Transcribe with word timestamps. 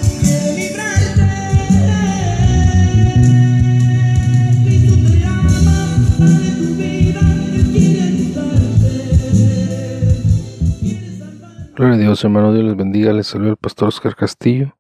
Gloria 11.75 11.97
a 11.97 11.99
Dios, 11.99 12.23
hermano, 12.23 12.53
Dios 12.53 12.65
les 12.65 12.77
bendiga. 12.77 13.13
Les 13.13 13.27
saluda 13.27 13.51
el 13.51 13.57
pastor 13.57 13.89
Oscar 13.89 14.15
Castillo 14.15 14.77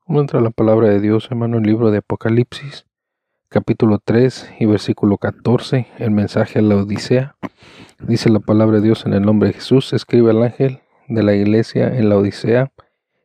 Vamos 0.09 0.23
entra 0.23 0.41
la 0.41 0.51
palabra 0.51 0.89
de 0.89 1.01
Dios, 1.01 1.29
hermano, 1.31 1.59
en 1.59 1.65
el 1.65 1.71
libro 1.71 1.93
de 1.93 1.99
Apocalipsis, 1.99 2.87
capítulo 3.49 4.01
3 4.05 4.55
y 4.59 4.67
versículo 4.67 5.19
14, 5.19 5.87
el 5.99 6.11
mensaje 6.11 6.59
a 6.59 6.63
la 6.63 6.79
Odisea. 6.79 7.37
Dice 8.01 8.29
la 8.29 8.41
palabra 8.41 8.79
de 8.79 8.83
Dios 8.83 9.07
en 9.07 9.13
el 9.13 9.23
nombre 9.23 9.51
de 9.51 9.55
Jesús, 9.55 9.93
escribe 9.93 10.33
el 10.33 10.43
ángel 10.43 10.81
de 11.07 11.23
la 11.23 11.33
iglesia 11.35 11.97
en 11.97 12.09
la 12.09 12.17
Odisea, 12.17 12.73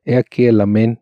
he 0.03 0.17
aquí 0.17 0.45
el 0.45 0.61
amén, 0.61 1.01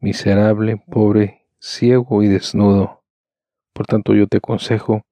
miserable, 0.00 0.82
pobre, 0.90 1.46
ciego 1.58 2.22
y 2.22 2.28
desnudo. 2.28 3.02
Por 3.72 3.86
tanto 3.86 4.14
yo 4.14 4.26
te 4.26 4.38
aconsejo 4.38 5.02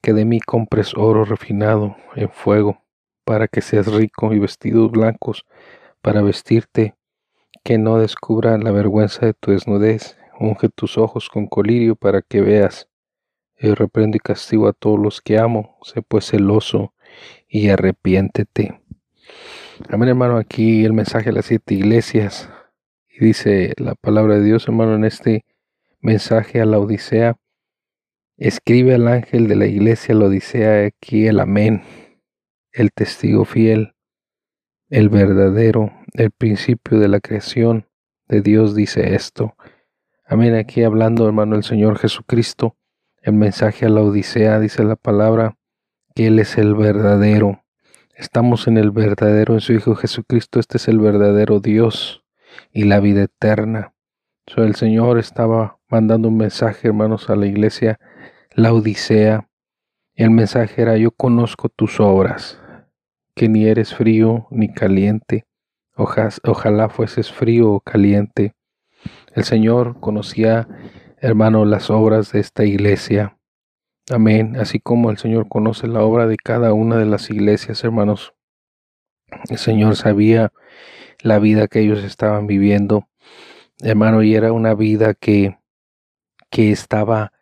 que 0.00 0.12
de 0.12 0.24
mí 0.24 0.40
compres 0.40 0.94
oro 0.96 1.24
refinado 1.24 1.96
en 2.14 2.28
fuego, 2.30 2.82
para 3.24 3.48
que 3.48 3.60
seas 3.60 3.86
rico 3.86 4.32
y 4.32 4.38
vestidos 4.38 4.90
blancos, 4.90 5.46
para 6.00 6.22
vestirte, 6.22 6.94
que 7.64 7.78
no 7.78 7.98
descubra 7.98 8.58
la 8.58 8.72
vergüenza 8.72 9.26
de 9.26 9.34
tu 9.34 9.52
desnudez. 9.52 10.16
Unge 10.40 10.68
tus 10.68 10.98
ojos 10.98 11.28
con 11.28 11.46
colirio 11.46 11.94
para 11.94 12.22
que 12.22 12.40
veas. 12.40 12.88
Y 13.56 13.72
reprendo 13.74 14.16
y 14.16 14.20
castigo 14.20 14.66
a 14.66 14.72
todos 14.72 14.98
los 14.98 15.20
que 15.20 15.38
amo. 15.38 15.78
Sé 15.82 16.02
pues 16.02 16.26
celoso 16.26 16.94
y 17.48 17.68
arrepiéntete. 17.68 18.80
Amén, 19.88 20.08
hermano, 20.08 20.36
aquí 20.38 20.84
el 20.84 20.92
mensaje 20.92 21.26
de 21.26 21.32
las 21.32 21.46
siete 21.46 21.74
iglesias. 21.74 22.50
Y 23.14 23.26
dice 23.26 23.74
la 23.76 23.94
palabra 23.94 24.36
de 24.36 24.44
Dios, 24.44 24.66
hermano, 24.66 24.94
en 24.94 25.04
este 25.04 25.44
mensaje 26.00 26.62
a 26.62 26.64
la 26.64 26.78
Odisea. 26.78 27.36
Escribe 28.38 28.94
al 28.94 29.06
ángel 29.06 29.48
de 29.48 29.56
la 29.56 29.66
iglesia 29.66 30.14
la 30.14 30.26
Odisea 30.26 30.86
aquí 30.86 31.26
el 31.26 31.38
amén, 31.38 31.82
el 32.72 32.90
testigo 32.90 33.44
fiel, 33.44 33.94
el 34.88 35.10
verdadero, 35.10 35.92
el 36.14 36.30
principio 36.30 36.98
de 36.98 37.08
la 37.08 37.20
creación 37.20 37.86
de 38.28 38.40
Dios 38.40 38.74
dice 38.74 39.14
esto. 39.14 39.56
Amén, 40.24 40.54
aquí 40.54 40.82
hablando, 40.82 41.26
hermano, 41.26 41.56
el 41.56 41.64
Señor 41.64 41.98
Jesucristo, 41.98 42.76
el 43.20 43.34
mensaje 43.34 43.84
a 43.84 43.90
la 43.90 44.00
Odisea, 44.00 44.58
dice 44.58 44.82
la 44.84 44.96
palabra, 44.96 45.58
que 46.14 46.28
Él 46.28 46.38
es 46.38 46.56
el 46.56 46.74
verdadero, 46.74 47.62
Estamos 48.14 48.68
en 48.68 48.76
el 48.76 48.90
verdadero, 48.90 49.54
en 49.54 49.60
su 49.60 49.72
Hijo 49.72 49.94
Jesucristo. 49.96 50.60
Este 50.60 50.76
es 50.76 50.86
el 50.86 51.00
verdadero 51.00 51.60
Dios 51.60 52.21
y 52.72 52.84
la 52.84 53.00
vida 53.00 53.22
eterna. 53.24 53.94
el 54.56 54.74
Señor 54.74 55.18
estaba 55.18 55.78
mandando 55.88 56.28
un 56.28 56.36
mensaje, 56.36 56.88
hermanos, 56.88 57.30
a 57.30 57.36
la 57.36 57.46
iglesia, 57.46 57.98
la 58.54 58.72
Odisea. 58.72 59.48
El 60.14 60.30
mensaje 60.30 60.82
era, 60.82 60.96
yo 60.96 61.10
conozco 61.10 61.68
tus 61.68 62.00
obras, 62.00 62.60
que 63.34 63.48
ni 63.48 63.66
eres 63.66 63.94
frío 63.94 64.46
ni 64.50 64.72
caliente. 64.72 65.46
ojalá 65.96 66.88
fueses 66.88 67.32
frío 67.32 67.72
o 67.72 67.80
caliente. 67.80 68.54
El 69.34 69.44
Señor 69.44 70.00
conocía, 70.00 70.68
hermano, 71.18 71.64
las 71.64 71.90
obras 71.90 72.32
de 72.32 72.40
esta 72.40 72.64
iglesia. 72.64 73.38
Amén. 74.10 74.56
Así 74.56 74.80
como 74.80 75.10
el 75.10 75.18
Señor 75.18 75.48
conoce 75.48 75.86
la 75.86 76.02
obra 76.02 76.26
de 76.26 76.36
cada 76.36 76.72
una 76.72 76.96
de 76.96 77.06
las 77.06 77.30
iglesias, 77.30 77.84
hermanos. 77.84 78.34
El 79.48 79.58
Señor 79.58 79.96
sabía 79.96 80.52
la 81.22 81.38
vida 81.38 81.68
que 81.68 81.80
ellos 81.80 82.04
estaban 82.04 82.46
viviendo, 82.46 83.08
hermano, 83.80 84.22
y 84.22 84.34
era 84.34 84.52
una 84.52 84.74
vida 84.74 85.14
que, 85.14 85.58
que 86.50 86.70
estaba, 86.70 87.32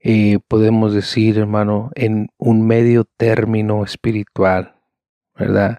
eh, 0.00 0.38
podemos 0.48 0.94
decir, 0.94 1.38
hermano, 1.38 1.90
en 1.94 2.28
un 2.38 2.66
medio 2.66 3.04
término 3.04 3.84
espiritual, 3.84 4.76
¿verdad? 5.34 5.78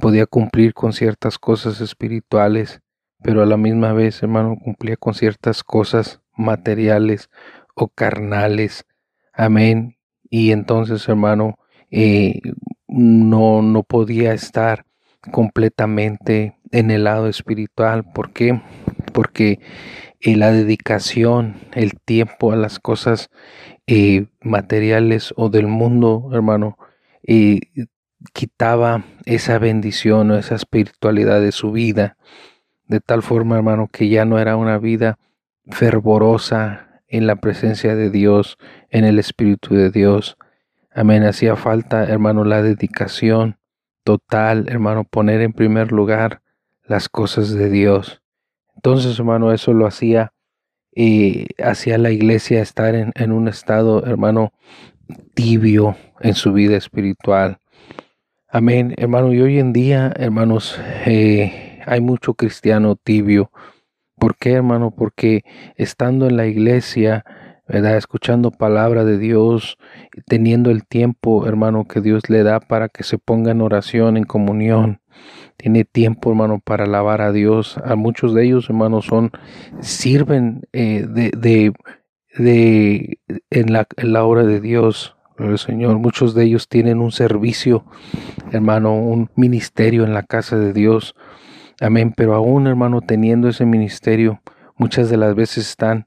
Podía 0.00 0.26
cumplir 0.26 0.74
con 0.74 0.92
ciertas 0.92 1.38
cosas 1.38 1.80
espirituales, 1.80 2.80
pero 3.22 3.42
a 3.42 3.46
la 3.46 3.56
misma 3.56 3.92
vez, 3.92 4.22
hermano, 4.22 4.56
cumplía 4.62 4.96
con 4.96 5.14
ciertas 5.14 5.64
cosas 5.64 6.20
materiales 6.36 7.30
o 7.74 7.88
carnales 7.88 8.84
Amén. 9.36 9.98
Y 10.30 10.50
entonces, 10.50 11.06
hermano, 11.08 11.58
eh, 11.90 12.40
no, 12.88 13.60
no 13.62 13.82
podía 13.82 14.32
estar 14.32 14.86
completamente 15.30 16.55
en 16.72 16.90
el 16.90 17.04
lado 17.04 17.28
espiritual. 17.28 18.04
¿Por 18.12 18.32
qué? 18.32 18.60
Porque 19.12 19.60
eh, 20.20 20.36
la 20.36 20.52
dedicación, 20.52 21.56
el 21.72 21.98
tiempo 22.00 22.52
a 22.52 22.56
las 22.56 22.78
cosas 22.78 23.30
eh, 23.86 24.26
materiales 24.40 25.32
o 25.36 25.48
del 25.48 25.66
mundo, 25.66 26.30
hermano, 26.32 26.78
quitaba 28.32 29.04
esa 29.24 29.58
bendición 29.58 30.30
o 30.30 30.38
esa 30.38 30.54
espiritualidad 30.54 31.40
de 31.40 31.52
su 31.52 31.72
vida. 31.72 32.16
De 32.86 33.00
tal 33.00 33.22
forma, 33.22 33.56
hermano, 33.56 33.88
que 33.90 34.08
ya 34.08 34.24
no 34.24 34.38
era 34.38 34.56
una 34.56 34.78
vida 34.78 35.18
fervorosa, 35.70 36.86
en 37.08 37.26
la 37.26 37.36
presencia 37.36 37.94
de 37.94 38.10
Dios, 38.10 38.58
en 38.90 39.04
el 39.04 39.18
Espíritu 39.18 39.74
de 39.74 39.90
Dios. 39.90 40.36
Amén. 40.92 41.24
Hacía 41.24 41.56
falta, 41.56 42.04
hermano, 42.04 42.44
la 42.44 42.62
dedicación 42.62 43.58
total, 44.04 44.66
hermano, 44.68 45.04
poner 45.04 45.40
en 45.40 45.52
primer 45.52 45.92
lugar 45.92 46.42
las 46.86 47.08
cosas 47.08 47.52
de 47.52 47.70
Dios. 47.70 48.22
Entonces, 48.74 49.18
hermano, 49.18 49.52
eso 49.52 49.72
lo 49.72 49.86
hacía 49.86 50.32
y 50.94 51.46
hacía 51.62 51.98
la 51.98 52.10
iglesia 52.10 52.62
estar 52.62 52.94
en, 52.94 53.12
en 53.14 53.32
un 53.32 53.48
estado, 53.48 54.04
hermano, 54.06 54.52
tibio 55.34 55.96
en 56.20 56.34
su 56.34 56.52
vida 56.52 56.76
espiritual. 56.76 57.58
Amén, 58.48 58.94
hermano. 58.96 59.32
Y 59.32 59.40
hoy 59.40 59.58
en 59.58 59.72
día, 59.72 60.12
hermanos, 60.16 60.78
eh, 61.06 61.82
hay 61.86 62.00
mucho 62.00 62.34
cristiano 62.34 62.96
tibio 62.96 63.50
¿Por 64.18 64.36
qué, 64.36 64.52
hermano? 64.52 64.92
Porque 64.92 65.44
estando 65.76 66.26
en 66.26 66.38
la 66.38 66.46
iglesia, 66.46 67.24
¿verdad? 67.68 67.98
Escuchando 67.98 68.50
palabra 68.50 69.04
de 69.04 69.18
Dios, 69.18 69.76
teniendo 70.26 70.70
el 70.70 70.86
tiempo, 70.86 71.46
hermano, 71.46 71.84
que 71.84 72.00
Dios 72.00 72.30
le 72.30 72.42
da 72.42 72.60
para 72.60 72.88
que 72.88 73.02
se 73.02 73.18
ponga 73.18 73.50
en 73.50 73.60
oración, 73.60 74.16
en 74.16 74.24
comunión. 74.24 75.02
Tiene 75.56 75.84
tiempo, 75.84 76.30
hermano, 76.30 76.60
para 76.62 76.84
alabar 76.84 77.20
a 77.20 77.32
Dios. 77.32 77.78
A 77.84 77.96
muchos 77.96 78.34
de 78.34 78.44
ellos, 78.44 78.68
hermano, 78.68 79.02
son, 79.02 79.32
sirven 79.80 80.68
eh, 80.72 81.06
de, 81.08 81.72
de, 82.36 83.18
en, 83.50 83.72
la, 83.72 83.86
en 83.96 84.12
la 84.12 84.24
obra 84.24 84.44
de 84.44 84.60
Dios. 84.60 85.16
Señor, 85.56 85.98
muchos 85.98 86.34
de 86.34 86.44
ellos 86.44 86.68
tienen 86.68 87.00
un 87.00 87.12
servicio, 87.12 87.84
hermano, 88.52 88.94
un 88.94 89.30
ministerio 89.36 90.04
en 90.04 90.14
la 90.14 90.22
casa 90.22 90.56
de 90.58 90.72
Dios. 90.72 91.14
Amén. 91.80 92.14
Pero 92.16 92.34
aún, 92.34 92.66
hermano, 92.66 93.02
teniendo 93.02 93.48
ese 93.48 93.66
ministerio, 93.66 94.40
muchas 94.76 95.10
de 95.10 95.18
las 95.18 95.34
veces 95.34 95.68
están, 95.68 96.06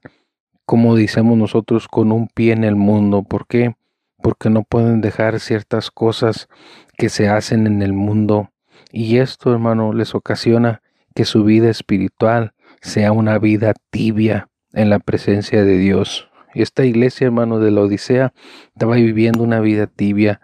como 0.64 0.96
decimos 0.96 1.38
nosotros, 1.38 1.86
con 1.86 2.10
un 2.10 2.28
pie 2.28 2.52
en 2.52 2.64
el 2.64 2.74
mundo. 2.74 3.22
¿Por 3.22 3.46
qué? 3.46 3.76
Porque 4.20 4.50
no 4.50 4.64
pueden 4.64 5.00
dejar 5.00 5.38
ciertas 5.38 5.90
cosas 5.90 6.48
que 6.96 7.08
se 7.08 7.28
hacen 7.28 7.66
en 7.66 7.82
el 7.82 7.92
mundo. 7.92 8.50
Y 8.92 9.18
esto, 9.18 9.52
hermano, 9.52 9.92
les 9.92 10.14
ocasiona 10.14 10.82
que 11.14 11.24
su 11.24 11.44
vida 11.44 11.70
espiritual 11.70 12.52
sea 12.80 13.12
una 13.12 13.38
vida 13.38 13.74
tibia 13.90 14.48
en 14.72 14.90
la 14.90 14.98
presencia 14.98 15.64
de 15.64 15.78
Dios. 15.78 16.28
Esta 16.54 16.84
iglesia, 16.84 17.26
hermano, 17.26 17.60
de 17.60 17.70
la 17.70 17.82
Odisea, 17.82 18.32
estaba 18.74 18.96
viviendo 18.96 19.42
una 19.42 19.60
vida 19.60 19.86
tibia 19.86 20.40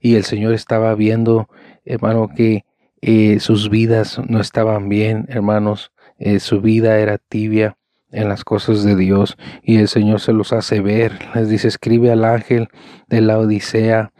y 0.00 0.14
el 0.14 0.24
Señor 0.24 0.54
estaba 0.54 0.94
viendo, 0.94 1.48
hermano, 1.84 2.28
que 2.34 2.64
eh, 3.02 3.40
sus 3.40 3.68
vidas 3.68 4.20
no 4.28 4.40
estaban 4.40 4.88
bien, 4.88 5.26
hermanos, 5.28 5.92
eh, 6.18 6.40
su 6.40 6.60
vida 6.60 6.98
era 6.98 7.18
tibia 7.18 7.76
en 8.12 8.28
las 8.28 8.44
cosas 8.44 8.84
de 8.84 8.94
Dios 8.94 9.36
y 9.62 9.78
el 9.78 9.88
Señor 9.88 10.20
se 10.20 10.32
los 10.32 10.52
hace 10.52 10.80
ver. 10.80 11.18
Les 11.34 11.48
dice, 11.48 11.68
escribe 11.68 12.12
al 12.12 12.24
ángel 12.24 12.68
de 13.08 13.20
la 13.20 13.38
Odisea, 13.38 14.12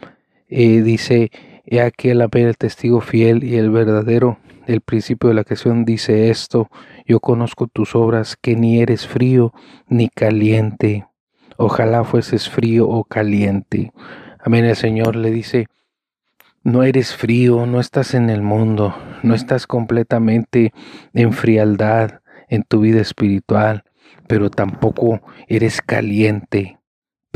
eh, 0.49 0.81
dice, 0.81 1.31
he 1.65 1.81
aquí 1.81 2.09
el, 2.09 2.21
el 2.21 2.57
testigo 2.57 3.01
fiel 3.01 3.43
y 3.43 3.55
el 3.55 3.69
verdadero, 3.69 4.37
el 4.67 4.81
principio 4.81 5.29
de 5.29 5.35
la 5.35 5.43
creación 5.43 5.85
dice 5.85 6.29
esto, 6.29 6.69
yo 7.05 7.19
conozco 7.19 7.67
tus 7.67 7.95
obras, 7.95 8.37
que 8.39 8.55
ni 8.55 8.81
eres 8.81 9.07
frío 9.07 9.53
ni 9.87 10.09
caliente. 10.09 11.05
Ojalá 11.57 12.03
fueses 12.03 12.49
frío 12.49 12.87
o 12.87 13.03
caliente. 13.03 13.91
Amén. 14.39 14.65
El 14.65 14.75
Señor 14.75 15.15
le 15.15 15.31
dice, 15.31 15.67
no 16.63 16.83
eres 16.83 17.15
frío, 17.15 17.65
no 17.65 17.79
estás 17.79 18.13
en 18.13 18.29
el 18.29 18.41
mundo, 18.41 18.95
no 19.21 19.35
estás 19.35 19.67
completamente 19.67 20.73
en 21.13 21.33
frialdad 21.33 22.21
en 22.47 22.63
tu 22.63 22.81
vida 22.81 23.01
espiritual, 23.01 23.83
pero 24.27 24.49
tampoco 24.49 25.21
eres 25.47 25.81
caliente. 25.81 26.77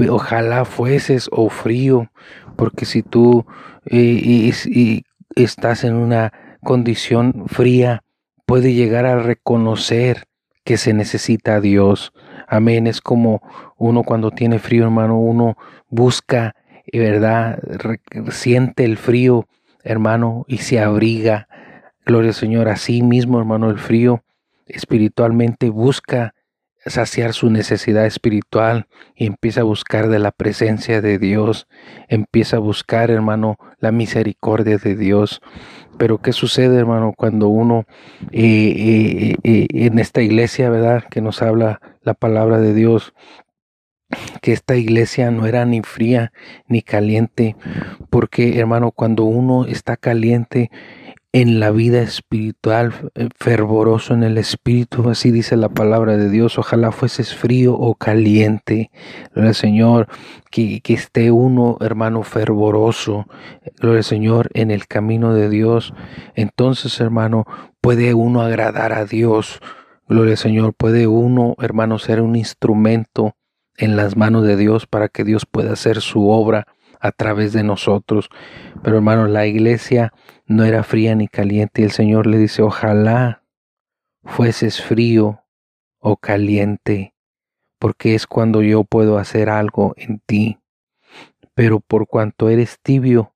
Ojalá 0.09 0.63
fueses 0.63 1.27
o 1.31 1.50
frío, 1.50 2.12
porque 2.57 2.86
si 2.86 3.04
tú 3.04 3.45
eh, 3.86 4.51
estás 5.36 5.83
en 5.83 5.95
una 5.95 6.33
condición 6.62 7.45
fría, 7.48 8.04
puede 8.45 8.74
llegar 8.74 9.06
a 9.06 9.19
reconocer 9.19 10.25
que 10.63 10.77
se 10.77 10.94
necesita 10.94 11.56
a 11.56 11.62
Dios. 11.62 12.12
Amén. 12.48 12.88
Es 12.88 13.00
como 13.00 13.42
uno 13.77 14.04
cuando 14.04 14.31
tiene 14.31 14.59
frío, 14.59 14.83
hermano, 14.83 15.18
uno 15.18 15.57
busca, 15.88 16.56
eh, 16.86 17.00
¿verdad? 17.00 17.59
siente 18.31 18.83
el 18.83 18.98
frío, 18.98 19.48
hermano, 19.83 20.44
y 20.48 20.57
se 20.57 20.80
abriga. 20.80 21.48
Gloria 22.06 22.30
al 22.30 22.36
Señor. 22.36 22.68
Así 22.68 23.01
mismo, 23.01 23.39
hermano, 23.39 23.69
el 23.69 23.77
frío 23.77 24.24
espiritualmente 24.65 25.69
busca 25.69 26.33
saciar 26.89 27.34
su 27.34 27.50
necesidad 27.50 28.06
espiritual 28.06 28.88
y 29.16 29.25
empieza 29.25 29.62
a 29.62 29.66
buscar 29.66 30.07
de 30.10 30.19
la 30.19 30.31
presencia 30.31 31.01
de 31.01 31.19
Dios, 31.19 31.68
empieza 32.07 32.57
a 32.57 32.60
buscar, 32.60 33.12
hermano, 33.12 33.57
la 33.80 33.92
misericordia 33.92 34.78
de 34.78 34.95
Dios. 34.95 35.42
Pero 35.98 36.19
¿qué 36.19 36.34
sucede, 36.34 36.78
hermano, 36.78 37.13
cuando 37.16 37.48
uno 37.50 37.86
eh, 38.31 39.34
eh, 39.34 39.36
eh, 39.44 39.68
en 39.69 40.00
esta 40.00 40.22
iglesia, 40.22 40.69
verdad, 40.69 41.04
que 41.10 41.22
nos 41.22 41.42
habla 41.42 41.81
la 42.01 42.13
palabra 42.13 42.60
de 42.60 42.74
Dios, 42.74 43.13
que 44.42 44.54
esta 44.54 44.75
iglesia 44.75 45.31
no 45.31 45.48
era 45.48 45.66
ni 45.66 45.81
fría 45.81 46.31
ni 46.68 46.81
caliente, 46.81 47.56
porque, 48.10 48.60
hermano, 48.60 48.92
cuando 48.92 49.24
uno 49.24 49.66
está 49.66 49.98
caliente, 49.98 50.72
en 51.42 51.60
la 51.60 51.69
vida 51.69 52.01
espiritual, 52.01 53.12
eh, 53.13 53.30
fervoroso 53.36 54.16
en 54.16 54.24
el 54.24 54.39
espíritu, 54.39 55.07
así 55.07 55.30
dice 55.30 55.56
la 55.56 55.69
palabra 55.69 56.18
de 56.18 56.31
Dios. 56.31 56.57
Ojalá 56.57 56.92
fueses 56.92 57.36
frío 57.36 57.75
o 57.75 57.94
caliente, 57.94 58.89
gloria 59.36 59.50
al 59.50 59.56
Señor, 59.56 60.07
que, 60.50 60.81
que 60.81 60.95
esté 60.95 61.30
uno, 61.30 61.78
hermano, 61.80 62.24
fervoroso, 62.24 63.28
gloria 63.80 64.00
al 64.00 64.04
Señor, 64.04 64.50
en 64.56 64.72
el 64.72 64.88
camino 64.88 65.36
de 65.36 65.48
Dios. 65.48 65.94
Entonces, 66.34 67.00
hermano, 67.00 67.45
puede 67.81 68.16
uno 68.16 68.42
agradar 68.42 68.92
a 68.92 69.06
Dios, 69.06 69.60
gloria 70.07 70.31
al 70.31 70.39
Señor, 70.39 70.74
puede 70.74 71.06
uno, 71.06 71.54
hermano, 71.60 72.00
ser 72.00 72.19
un 72.22 72.36
instrumento 72.36 73.36
en 73.78 73.95
las 73.95 74.18
manos 74.18 74.44
de 74.44 74.56
Dios 74.56 74.88
para 74.88 75.07
que 75.07 75.24
Dios 75.24 75.45
pueda 75.45 75.74
hacer 75.74 76.01
su 76.01 76.30
obra 76.30 76.66
a 76.99 77.11
través 77.11 77.53
de 77.53 77.63
nosotros. 77.63 78.29
Pero 78.83 78.97
hermano, 78.97 79.27
la 79.27 79.45
iglesia 79.45 80.13
no 80.45 80.63
era 80.63 80.83
fría 80.83 81.15
ni 81.15 81.27
caliente 81.27 81.81
y 81.81 81.85
el 81.85 81.91
Señor 81.91 82.27
le 82.27 82.38
dice, 82.38 82.61
ojalá 82.61 83.44
fueses 84.23 84.81
frío 84.81 85.44
o 85.99 86.17
caliente, 86.17 87.13
porque 87.79 88.15
es 88.15 88.27
cuando 88.27 88.61
yo 88.61 88.83
puedo 88.83 89.17
hacer 89.17 89.49
algo 89.49 89.94
en 89.97 90.19
ti. 90.25 90.59
Pero 91.53 91.79
por 91.79 92.07
cuanto 92.07 92.49
eres 92.49 92.79
tibio 92.81 93.33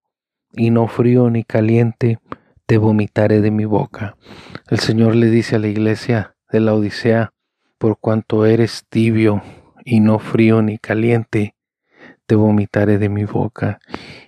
y 0.53 0.69
no 0.69 0.87
frío 0.87 1.29
ni 1.29 1.43
caliente, 1.43 2.19
te 2.65 2.77
vomitaré 2.77 3.41
de 3.41 3.51
mi 3.51 3.65
boca. 3.65 4.15
El 4.69 4.79
Señor 4.79 5.15
le 5.15 5.29
dice 5.29 5.55
a 5.55 5.59
la 5.59 5.67
iglesia 5.67 6.35
de 6.51 6.59
la 6.59 6.73
Odisea, 6.73 7.33
por 7.77 7.99
cuanto 7.99 8.45
eres 8.45 8.85
tibio 8.89 9.41
y 9.83 9.99
no 9.99 10.19
frío 10.19 10.61
ni 10.61 10.77
caliente, 10.77 11.55
vomitaré 12.35 12.97
de 12.97 13.09
mi 13.09 13.25
boca. 13.25 13.79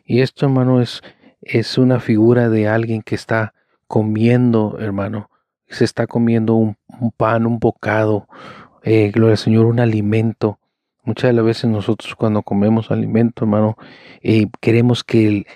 Y 0.05 0.21
esto, 0.21 0.45
hermano, 0.45 0.81
es, 0.81 1.01
es 1.41 1.77
una 1.77 2.00
figura 2.00 2.50
de 2.50 2.67
alguien 2.67 3.01
que 3.01 3.15
está 3.15 3.53
comiendo, 3.88 4.77
hermano. 4.79 5.29
Se 5.67 5.85
está 5.85 6.07
comiendo 6.07 6.55
un, 6.55 6.77
pan, 7.17 7.45
un 7.45 7.59
bocado, 7.59 8.27
eh, 8.83 9.11
gloria 9.11 9.33
al 9.33 9.38
Señor, 9.38 9.65
un 9.65 9.79
alimento. 9.79 10.59
Muchas 11.03 11.29
de 11.29 11.33
las 11.33 11.45
veces 11.45 11.69
nosotros 11.69 12.15
cuando 12.15 12.44
comemos 12.44 12.91
alimento, 12.91 13.45
hermano, 13.45 13.77
eh, 14.21 14.47
queremos 14.61 15.03
que 15.03 15.27
el, 15.27 15.47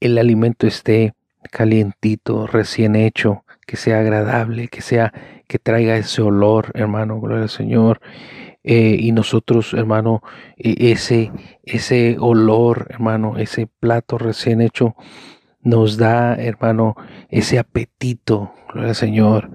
el 0.00 0.18
alimento 0.18 0.66
esté 0.66 1.14
calientito, 1.50 2.46
recién 2.46 2.96
hecho, 2.96 3.44
que 3.66 3.76
sea 3.76 4.00
agradable, 4.00 4.68
que 4.68 4.80
sea, 4.80 5.12
que 5.48 5.58
traiga 5.58 5.96
ese 5.96 6.22
olor, 6.22 6.70
hermano, 6.74 7.20
gloria 7.20 7.42
al 7.42 7.48
Señor. 7.50 8.00
Eh, 8.62 8.96
y 8.98 9.12
nosotros, 9.12 9.74
hermano, 9.74 10.22
e, 10.56 10.92
ese, 10.92 11.30
ese 11.66 12.16
olor, 12.18 12.86
hermano, 12.90 13.36
ese 13.36 13.66
plato 13.66 14.16
recién 14.16 14.60
hecho, 14.60 14.94
nos 15.60 15.96
da, 15.96 16.36
hermano, 16.36 16.94
ese 17.28 17.58
apetito, 17.58 18.52
gloria 18.68 18.90
al 18.90 18.94
Señor. 18.94 19.50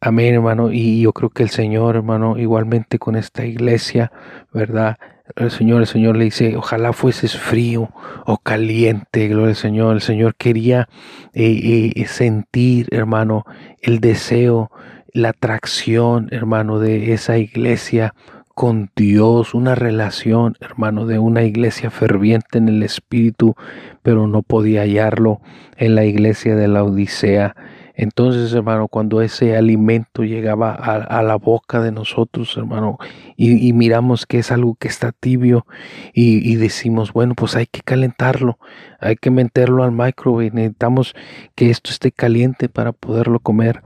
Amén, 0.00 0.34
hermano. 0.34 0.72
Y 0.72 1.02
yo 1.02 1.12
creo 1.12 1.30
que 1.30 1.42
el 1.42 1.50
Señor, 1.50 1.96
hermano, 1.96 2.38
igualmente 2.38 2.98
con 2.98 3.14
esta 3.14 3.44
iglesia, 3.44 4.10
¿verdad? 4.52 4.96
El 5.34 5.50
Señor, 5.50 5.80
el 5.80 5.86
Señor 5.86 6.16
le 6.16 6.24
dice, 6.24 6.56
ojalá 6.56 6.92
fueses 6.92 7.36
frío 7.36 7.90
o 8.24 8.38
caliente, 8.38 9.28
gloria 9.28 9.50
al 9.50 9.56
Señor. 9.56 9.94
El 9.96 10.02
Señor 10.02 10.34
quería 10.36 10.88
eh, 11.34 11.92
eh, 11.94 12.06
sentir, 12.06 12.88
hermano, 12.90 13.44
el 13.82 14.00
deseo 14.00 14.70
la 15.16 15.30
atracción, 15.30 16.28
hermano, 16.30 16.78
de 16.78 17.14
esa 17.14 17.38
iglesia 17.38 18.14
con 18.56 18.90
Dios, 18.96 19.52
una 19.52 19.74
relación, 19.74 20.56
hermano, 20.60 21.04
de 21.04 21.18
una 21.18 21.42
iglesia 21.42 21.90
ferviente 21.90 22.56
en 22.56 22.68
el 22.68 22.82
Espíritu, 22.82 23.54
pero 24.02 24.26
no 24.28 24.40
podía 24.40 24.80
hallarlo 24.80 25.42
en 25.76 25.94
la 25.94 26.06
iglesia 26.06 26.56
de 26.56 26.66
la 26.66 26.82
Odisea. 26.82 27.54
Entonces, 27.94 28.54
hermano, 28.54 28.88
cuando 28.88 29.20
ese 29.20 29.58
alimento 29.58 30.24
llegaba 30.24 30.72
a, 30.72 31.22
la 31.22 31.36
boca 31.36 31.82
de 31.82 31.92
nosotros, 31.92 32.56
hermano, 32.56 32.96
y, 33.36 33.74
miramos 33.74 34.24
que 34.24 34.38
es 34.38 34.50
algo 34.50 34.74
que 34.76 34.88
está 34.88 35.12
tibio 35.12 35.66
y, 36.14 36.50
y, 36.50 36.56
decimos, 36.56 37.12
bueno, 37.12 37.34
pues 37.34 37.56
hay 37.56 37.66
que 37.66 37.82
calentarlo, 37.82 38.58
hay 39.00 39.16
que 39.16 39.30
meterlo 39.30 39.84
al 39.84 39.92
microwave, 39.92 40.50
necesitamos 40.50 41.14
que 41.54 41.68
esto 41.68 41.90
esté 41.90 42.10
caliente 42.10 42.70
para 42.70 42.92
poderlo 42.92 43.38
comer. 43.38 43.82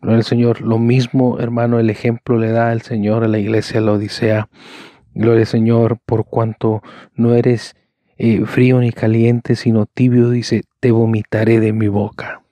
Gloria 0.00 0.18
al 0.18 0.24
Señor. 0.24 0.60
Lo 0.60 0.78
mismo, 0.78 1.40
hermano, 1.40 1.78
el 1.80 1.90
ejemplo 1.90 2.38
le 2.38 2.50
da 2.50 2.72
el 2.72 2.82
Señor 2.82 3.24
a 3.24 3.28
la 3.28 3.38
iglesia 3.38 3.80
la 3.80 3.92
Odisea. 3.92 4.48
Gloria 5.14 5.40
al 5.40 5.46
Señor, 5.46 5.98
por 6.06 6.24
cuanto 6.24 6.82
no 7.14 7.34
eres 7.34 7.74
eh, 8.16 8.44
frío 8.46 8.80
ni 8.80 8.92
caliente, 8.92 9.56
sino 9.56 9.86
tibio, 9.86 10.30
dice, 10.30 10.62
te 10.80 10.92
vomitaré 10.92 11.60
de 11.60 11.72
mi 11.72 11.88
boca. 11.88 12.42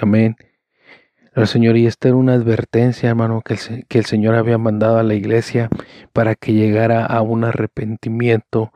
Amén. 0.00 0.36
El 1.34 1.46
Señor, 1.46 1.76
y 1.76 1.86
esta 1.86 2.08
era 2.08 2.16
una 2.16 2.34
advertencia, 2.34 3.10
hermano, 3.10 3.42
que 3.42 3.54
el, 3.54 3.86
que 3.86 3.98
el 3.98 4.06
Señor 4.06 4.34
había 4.34 4.58
mandado 4.58 4.98
a 4.98 5.04
la 5.04 5.14
iglesia 5.14 5.68
para 6.12 6.34
que 6.34 6.52
llegara 6.52 7.06
a 7.06 7.22
un 7.22 7.44
arrepentimiento, 7.44 8.72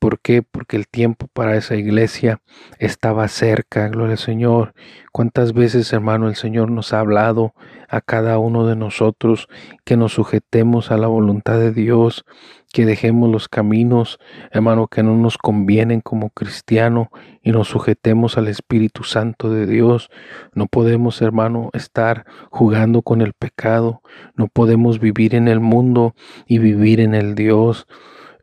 ¿Por 0.00 0.18
qué? 0.18 0.40
Porque 0.42 0.78
el 0.78 0.88
tiempo 0.88 1.28
para 1.30 1.56
esa 1.56 1.76
iglesia 1.76 2.40
estaba 2.78 3.28
cerca, 3.28 3.86
gloria 3.88 4.12
al 4.12 4.18
Señor. 4.18 4.72
¿Cuántas 5.12 5.52
veces, 5.52 5.92
hermano, 5.92 6.26
el 6.28 6.36
Señor 6.36 6.70
nos 6.70 6.94
ha 6.94 7.00
hablado 7.00 7.52
a 7.86 8.00
cada 8.00 8.38
uno 8.38 8.66
de 8.66 8.76
nosotros 8.76 9.46
que 9.84 9.98
nos 9.98 10.14
sujetemos 10.14 10.90
a 10.90 10.96
la 10.96 11.06
voluntad 11.06 11.58
de 11.58 11.72
Dios, 11.72 12.24
que 12.72 12.86
dejemos 12.86 13.30
los 13.30 13.50
caminos, 13.50 14.18
hermano, 14.50 14.86
que 14.86 15.02
no 15.02 15.14
nos 15.16 15.36
convienen 15.36 16.00
como 16.00 16.30
cristiano 16.30 17.10
y 17.42 17.50
nos 17.50 17.68
sujetemos 17.68 18.38
al 18.38 18.48
Espíritu 18.48 19.04
Santo 19.04 19.50
de 19.50 19.66
Dios. 19.66 20.08
No 20.54 20.66
podemos, 20.66 21.20
hermano, 21.20 21.68
estar 21.74 22.24
jugando 22.48 23.02
con 23.02 23.20
el 23.20 23.34
pecado, 23.34 24.00
no 24.34 24.48
podemos 24.48 24.98
vivir 24.98 25.34
en 25.34 25.46
el 25.46 25.60
mundo 25.60 26.14
y 26.46 26.56
vivir 26.56 27.00
en 27.00 27.14
el 27.14 27.34
Dios 27.34 27.86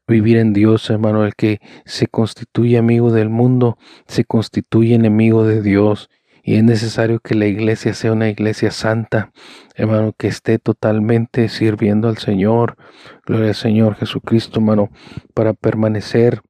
vivir 0.08 0.38
en 0.38 0.54
Dios, 0.54 0.90
hermano. 0.90 1.26
El 1.26 1.36
que 1.36 1.60
se 1.86 2.08
constituye 2.08 2.78
amigo 2.78 3.12
del 3.12 3.30
mundo, 3.30 3.78
se 4.08 4.26
constituye 4.26 4.96
enemigo 4.96 5.46
de 5.46 5.62
Dios. 5.62 6.10
Y 6.44 6.56
es 6.56 6.64
necesario 6.64 7.20
que 7.20 7.36
la 7.36 7.46
iglesia 7.46 7.94
sea 7.94 8.14
una 8.14 8.30
iglesia 8.30 8.72
santa, 8.72 9.32
hermano, 9.76 10.14
que 10.18 10.28
esté 10.28 10.60
totalmente 10.60 11.50
sirviendo 11.50 12.08
al 12.08 12.18
Señor. 12.18 12.78
Gloria 13.26 13.50
al 13.50 13.56
Señor 13.56 13.96
Jesucristo, 13.96 14.60
hermano, 14.60 14.90
para 15.34 15.54
permanecer 15.54 16.42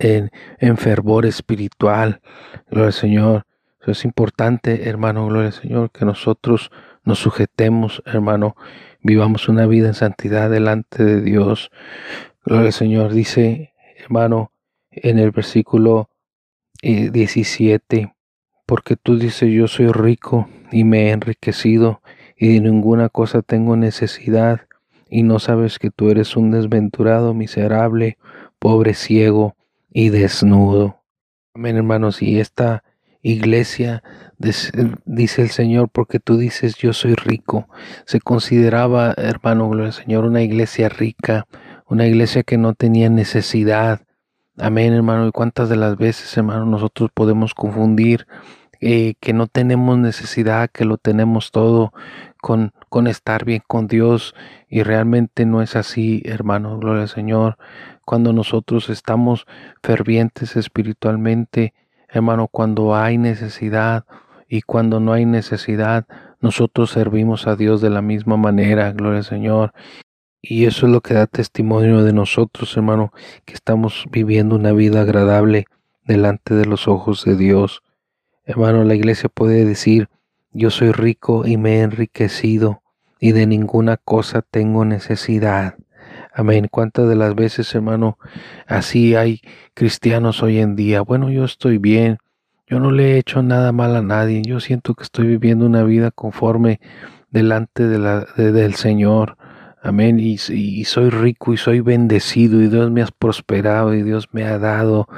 en, 0.00 0.30
en 0.58 0.76
fervor 0.76 1.26
espiritual. 1.26 2.20
Gloria 2.68 2.88
al 2.88 2.92
Señor. 2.92 3.46
Es 3.86 4.04
importante, 4.04 4.88
hermano, 4.88 5.28
gloria 5.28 5.46
al 5.46 5.52
Señor, 5.52 5.90
que 5.92 6.04
nosotros 6.04 6.72
nos 7.06 7.20
sujetemos, 7.20 8.02
hermano, 8.04 8.56
vivamos 9.00 9.48
una 9.48 9.66
vida 9.66 9.88
en 9.88 9.94
santidad 9.94 10.50
delante 10.50 11.04
de 11.04 11.22
Dios. 11.22 11.70
Gloria 12.44 12.66
al 12.66 12.72
Señor. 12.72 13.12
Dice, 13.12 13.72
hermano, 13.96 14.50
en 14.90 15.18
el 15.18 15.30
versículo 15.30 16.10
17, 16.82 17.96
eh, 17.96 18.12
porque 18.66 18.96
tú 18.96 19.18
dices, 19.18 19.50
yo 19.50 19.68
soy 19.68 19.86
rico 19.92 20.48
y 20.72 20.84
me 20.84 21.08
he 21.08 21.10
enriquecido 21.12 22.02
y 22.36 22.54
de 22.54 22.60
ninguna 22.60 23.08
cosa 23.08 23.40
tengo 23.40 23.76
necesidad 23.76 24.62
y 25.08 25.22
no 25.22 25.38
sabes 25.38 25.78
que 25.78 25.90
tú 25.90 26.10
eres 26.10 26.36
un 26.36 26.50
desventurado, 26.50 27.32
miserable, 27.32 28.18
pobre, 28.58 28.94
ciego 28.94 29.56
y 29.90 30.08
desnudo. 30.08 31.02
Amén, 31.54 31.76
hermanos. 31.76 32.20
Y 32.20 32.40
esta 32.40 32.82
iglesia, 33.26 34.04
dice 34.38 35.42
el 35.42 35.50
Señor, 35.50 35.88
porque 35.88 36.20
tú 36.20 36.36
dices 36.36 36.76
yo 36.76 36.92
soy 36.92 37.14
rico. 37.14 37.68
Se 38.04 38.20
consideraba, 38.20 39.14
hermano, 39.16 39.68
gloria 39.68 39.88
al 39.88 39.92
Señor, 39.92 40.24
una 40.24 40.42
iglesia 40.42 40.88
rica, 40.88 41.46
una 41.88 42.06
iglesia 42.06 42.44
que 42.44 42.56
no 42.56 42.74
tenía 42.74 43.10
necesidad. 43.10 44.02
Amén, 44.58 44.92
hermano. 44.92 45.26
Y 45.26 45.32
cuántas 45.32 45.68
de 45.68 45.76
las 45.76 45.96
veces, 45.96 46.36
hermano, 46.36 46.66
nosotros 46.66 47.10
podemos 47.12 47.52
confundir 47.52 48.28
eh, 48.80 49.14
que 49.18 49.32
no 49.32 49.48
tenemos 49.48 49.98
necesidad, 49.98 50.70
que 50.70 50.84
lo 50.84 50.96
tenemos 50.96 51.50
todo 51.50 51.92
con, 52.40 52.72
con 52.88 53.08
estar 53.08 53.44
bien 53.44 53.62
con 53.66 53.88
Dios. 53.88 54.36
Y 54.68 54.84
realmente 54.84 55.46
no 55.46 55.62
es 55.62 55.74
así, 55.74 56.22
hermano, 56.26 56.78
gloria 56.78 57.02
al 57.02 57.08
Señor. 57.08 57.58
Cuando 58.04 58.32
nosotros 58.32 58.88
estamos 58.88 59.46
fervientes 59.82 60.54
espiritualmente, 60.54 61.74
Hermano, 62.08 62.48
cuando 62.48 62.94
hay 62.94 63.18
necesidad 63.18 64.04
y 64.48 64.62
cuando 64.62 65.00
no 65.00 65.12
hay 65.12 65.26
necesidad, 65.26 66.06
nosotros 66.40 66.90
servimos 66.90 67.46
a 67.46 67.56
Dios 67.56 67.80
de 67.80 67.90
la 67.90 68.02
misma 68.02 68.36
manera, 68.36 68.92
gloria 68.92 69.18
al 69.18 69.24
Señor. 69.24 69.72
Y 70.40 70.66
eso 70.66 70.86
es 70.86 70.92
lo 70.92 71.00
que 71.00 71.14
da 71.14 71.26
testimonio 71.26 72.04
de 72.04 72.12
nosotros, 72.12 72.76
hermano, 72.76 73.12
que 73.44 73.54
estamos 73.54 74.04
viviendo 74.10 74.54
una 74.54 74.72
vida 74.72 75.00
agradable 75.00 75.66
delante 76.04 76.54
de 76.54 76.66
los 76.66 76.86
ojos 76.86 77.24
de 77.24 77.36
Dios. 77.36 77.82
Hermano, 78.44 78.84
la 78.84 78.94
iglesia 78.94 79.28
puede 79.28 79.64
decir, 79.64 80.08
yo 80.52 80.70
soy 80.70 80.92
rico 80.92 81.46
y 81.46 81.56
me 81.56 81.78
he 81.78 81.82
enriquecido 81.82 82.82
y 83.18 83.32
de 83.32 83.46
ninguna 83.46 83.96
cosa 83.96 84.42
tengo 84.42 84.84
necesidad. 84.84 85.76
Amén. 86.38 86.68
¿Cuántas 86.70 87.08
de 87.08 87.16
las 87.16 87.34
veces, 87.34 87.74
hermano, 87.74 88.18
así 88.66 89.14
hay 89.14 89.40
cristianos 89.72 90.42
hoy 90.42 90.58
en 90.58 90.76
día? 90.76 91.00
Bueno, 91.00 91.30
yo 91.30 91.46
estoy 91.46 91.78
bien, 91.78 92.18
yo 92.66 92.78
no 92.78 92.90
le 92.90 93.14
he 93.14 93.18
hecho 93.18 93.42
nada 93.42 93.72
mal 93.72 93.96
a 93.96 94.02
nadie, 94.02 94.42
yo 94.42 94.60
siento 94.60 94.92
que 94.92 95.02
estoy 95.02 95.28
viviendo 95.28 95.64
una 95.64 95.82
vida 95.82 96.10
conforme 96.10 96.78
delante 97.30 97.88
de 97.88 97.98
la, 97.98 98.26
del 98.36 98.74
Señor. 98.74 99.38
Amén. 99.82 100.20
Y, 100.20 100.36
soy 100.84 101.08
rico 101.08 101.54
y 101.54 101.56
soy 101.56 101.80
bendecido 101.80 102.60
y 102.60 102.68
Dios 102.68 102.90
me 102.90 103.00
ha 103.00 103.06
prosperado 103.06 103.94
y 103.94 104.02
Dios 104.02 104.28
me 104.32 104.44
ha 104.44 104.58
dado 104.58 105.08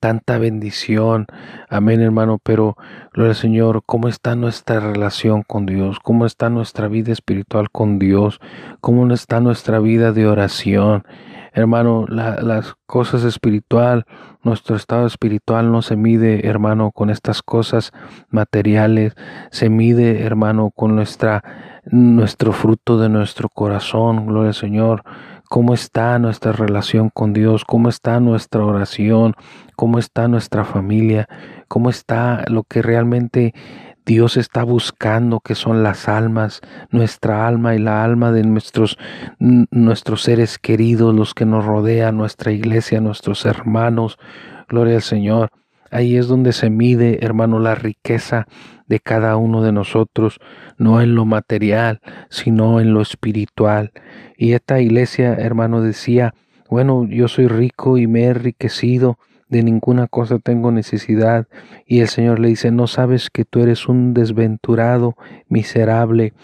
tanta 0.00 0.38
bendición. 0.38 1.26
Amén, 1.68 2.00
hermano. 2.00 2.38
Pero, 2.42 2.76
gloria 3.12 3.30
al 3.30 3.36
Señor, 3.36 3.82
¿cómo 3.84 4.08
está 4.08 4.34
nuestra 4.36 4.80
relación 4.80 5.42
con 5.42 5.66
Dios? 5.66 5.98
¿Cómo 6.02 6.26
está 6.26 6.50
nuestra 6.50 6.88
vida 6.88 7.12
espiritual 7.12 7.70
con 7.70 7.98
Dios? 7.98 8.40
¿Cómo 8.80 9.12
está 9.12 9.40
nuestra 9.40 9.78
vida 9.78 10.12
de 10.12 10.26
oración? 10.26 11.04
Hermano, 11.52 12.06
las 12.08 12.74
cosas 12.86 13.24
espiritual, 13.24 14.04
nuestro 14.42 14.76
estado 14.76 15.06
espiritual 15.06 15.72
no 15.72 15.82
se 15.82 15.96
mide, 15.96 16.46
hermano, 16.46 16.92
con 16.92 17.10
estas 17.10 17.42
cosas 17.42 17.92
materiales, 18.30 19.14
se 19.50 19.68
mide, 19.68 20.22
hermano, 20.22 20.70
con 20.70 20.94
nuestra 20.94 21.42
nuestro 21.90 22.52
fruto 22.52 22.98
de 22.98 23.08
nuestro 23.08 23.48
corazón, 23.48 24.26
gloria 24.26 24.48
al 24.48 24.54
Señor 24.54 25.04
cómo 25.48 25.74
está 25.74 26.18
nuestra 26.18 26.52
relación 26.52 27.10
con 27.10 27.32
Dios, 27.32 27.64
cómo 27.64 27.88
está 27.88 28.20
nuestra 28.20 28.64
oración, 28.64 29.34
cómo 29.76 29.98
está 29.98 30.28
nuestra 30.28 30.64
familia, 30.64 31.28
cómo 31.68 31.90
está 31.90 32.44
lo 32.48 32.64
que 32.64 32.82
realmente 32.82 33.54
Dios 34.04 34.38
está 34.38 34.62
buscando, 34.62 35.40
que 35.40 35.54
son 35.54 35.82
las 35.82 36.08
almas, 36.08 36.62
nuestra 36.90 37.46
alma 37.46 37.74
y 37.74 37.78
la 37.78 38.02
alma 38.02 38.32
de 38.32 38.42
nuestros, 38.42 38.96
nuestros 39.38 40.22
seres 40.22 40.58
queridos, 40.58 41.14
los 41.14 41.34
que 41.34 41.44
nos 41.44 41.64
rodean, 41.64 42.16
nuestra 42.16 42.52
iglesia, 42.52 43.00
nuestros 43.00 43.44
hermanos. 43.44 44.18
Gloria 44.68 44.96
al 44.96 45.02
Señor. 45.02 45.50
Ahí 45.90 46.16
es 46.16 46.28
donde 46.28 46.52
se 46.52 46.70
mide, 46.70 47.24
hermano, 47.24 47.58
la 47.58 47.74
riqueza 47.74 48.46
de 48.86 49.00
cada 49.00 49.36
uno 49.36 49.62
de 49.62 49.72
nosotros, 49.72 50.40
no 50.76 51.00
en 51.00 51.14
lo 51.14 51.24
material, 51.24 52.00
sino 52.30 52.80
en 52.80 52.94
lo 52.94 53.02
espiritual. 53.02 53.92
Y 54.36 54.52
esta 54.52 54.80
iglesia, 54.80 55.34
hermano, 55.34 55.82
decía, 55.82 56.34
bueno, 56.68 57.06
yo 57.08 57.28
soy 57.28 57.48
rico 57.48 57.98
y 57.98 58.06
me 58.06 58.24
he 58.24 58.28
enriquecido, 58.28 59.18
de 59.48 59.62
ninguna 59.62 60.06
cosa 60.06 60.38
tengo 60.38 60.70
necesidad. 60.72 61.48
Y 61.86 62.00
el 62.00 62.08
Señor 62.08 62.38
le 62.38 62.48
dice, 62.48 62.70
no 62.70 62.86
sabes 62.86 63.30
que 63.30 63.44
tú 63.44 63.60
eres 63.60 63.88
un 63.88 64.14
desventurado, 64.14 65.16
miserable, 65.48 66.34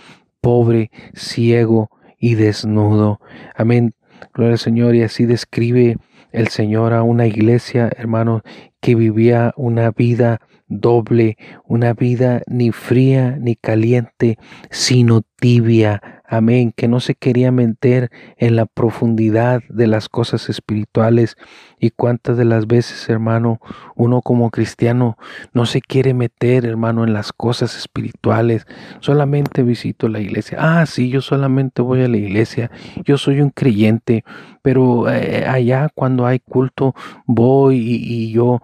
pobre, 0.41 0.91
ciego 1.15 1.91
y 2.19 2.35
desnudo. 2.35 3.21
Amén. 3.55 3.95
Gloria 4.33 4.53
al 4.53 4.59
Señor. 4.59 4.95
Y 4.95 5.03
así 5.03 5.27
describe 5.27 5.99
el 6.33 6.49
Señor 6.49 6.93
a 6.95 7.03
una 7.03 7.27
iglesia, 7.27 7.91
hermano, 7.97 8.43
que 8.85 8.95
vivía 8.95 9.55
una 9.57 9.93
vida 9.93 10.43
doble, 10.69 11.39
una 11.65 11.95
vida 11.95 12.43
ni 12.47 12.71
fría 12.71 13.39
ni 13.41 13.57
caliente, 13.57 14.37
sino 14.71 15.23
tibia. 15.41 16.14
Amén, 16.27 16.73
que 16.75 16.89
no 16.89 17.01
se 17.01 17.15
quería 17.15 17.53
meter 17.53 18.11
en 18.39 18.57
la 18.57 18.65
profundidad 18.65 19.63
de 19.69 19.87
las 19.87 20.09
cosas 20.09 20.49
espirituales. 20.49 21.37
Y 21.79 21.91
cuántas 21.91 22.39
de 22.39 22.47
las 22.47 22.67
veces, 22.67 23.09
hermano, 23.11 23.61
uno 23.95 24.23
como 24.23 24.51
cristiano 24.51 25.19
no 25.53 25.67
se 25.67 25.83
quiere 25.83 26.15
meter, 26.15 26.65
hermano, 26.65 27.05
en 27.05 27.13
las 27.13 27.33
cosas 27.33 27.77
espirituales. 27.77 28.67
Solamente 29.01 29.63
visito 29.63 30.09
la 30.09 30.21
iglesia. 30.21 30.57
Ah, 30.61 30.87
sí, 30.87 31.11
yo 31.11 31.21
solamente 31.21 31.83
voy 31.83 32.03
a 32.03 32.09
la 32.09 32.17
iglesia. 32.17 32.71
Yo 33.05 33.19
soy 33.19 33.43
un 33.43 33.51
creyente, 33.51 34.25
pero 34.63 35.11
eh, 35.11 35.45
allá 35.47 35.91
cuando 35.95 36.25
hay 36.25 36.39
culto 36.41 36.95
voy 37.27 37.77
y 37.79 38.33
yo 38.33 38.63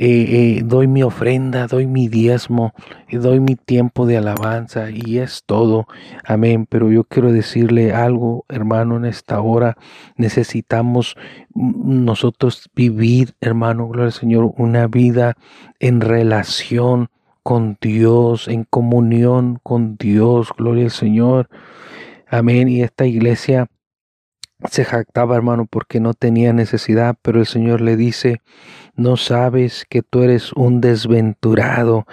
eh, 0.00 0.58
eh, 0.58 0.62
doy 0.64 0.86
mi 0.86 1.02
ofrenda, 1.02 1.66
doy 1.66 1.88
mi 1.88 2.06
diezmo, 2.06 2.72
doy 3.10 3.40
mi 3.40 3.56
tiempo 3.56 4.06
de 4.06 4.16
alabanza 4.16 4.90
y 4.92 5.18
es 5.18 5.42
todo. 5.44 5.88
Amén. 6.24 6.66
Pero 6.70 6.92
yo 6.92 7.02
quiero 7.02 7.32
decirle 7.32 7.92
algo, 7.92 8.44
hermano, 8.48 8.96
en 8.96 9.06
esta 9.06 9.40
hora 9.40 9.76
necesitamos 10.16 11.16
nosotros 11.52 12.70
vivir, 12.76 13.34
hermano, 13.40 13.88
gloria 13.88 14.06
al 14.06 14.12
Señor, 14.12 14.52
una 14.56 14.86
vida 14.86 15.36
en 15.80 16.00
relación 16.00 17.08
con 17.42 17.76
Dios, 17.80 18.46
en 18.46 18.62
comunión 18.62 19.58
con 19.64 19.96
Dios, 19.96 20.52
gloria 20.56 20.84
al 20.84 20.90
Señor. 20.92 21.48
Amén. 22.28 22.68
Y 22.68 22.82
esta 22.82 23.04
iglesia 23.04 23.66
se 24.70 24.84
jactaba, 24.84 25.36
hermano, 25.36 25.66
porque 25.66 26.00
no 26.00 26.14
tenía 26.14 26.52
necesidad, 26.52 27.16
pero 27.22 27.40
el 27.40 27.46
Señor 27.46 27.80
le 27.80 27.96
dice, 27.96 28.42
no 28.98 29.16
sabes 29.16 29.86
que 29.88 30.02
tú 30.02 30.22
eres 30.22 30.52
un 30.52 30.80
desventurado. 30.80 32.06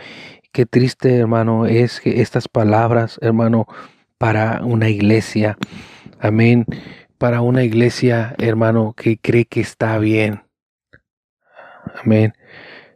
Qué 0.52 0.66
triste, 0.66 1.18
hermano, 1.18 1.66
es 1.66 2.00
que 2.00 2.22
estas 2.22 2.48
palabras, 2.48 3.18
hermano, 3.22 3.68
para 4.18 4.64
una 4.64 4.88
iglesia. 4.90 5.58
Amén. 6.20 6.66
para 7.18 7.42
una 7.42 7.64
iglesia, 7.64 8.36
hermano, 8.38 8.94
que 8.96 9.18
cree 9.18 9.46
que 9.46 9.62
está 9.62 9.98
bien. 9.98 10.44
Amén. 12.04 12.34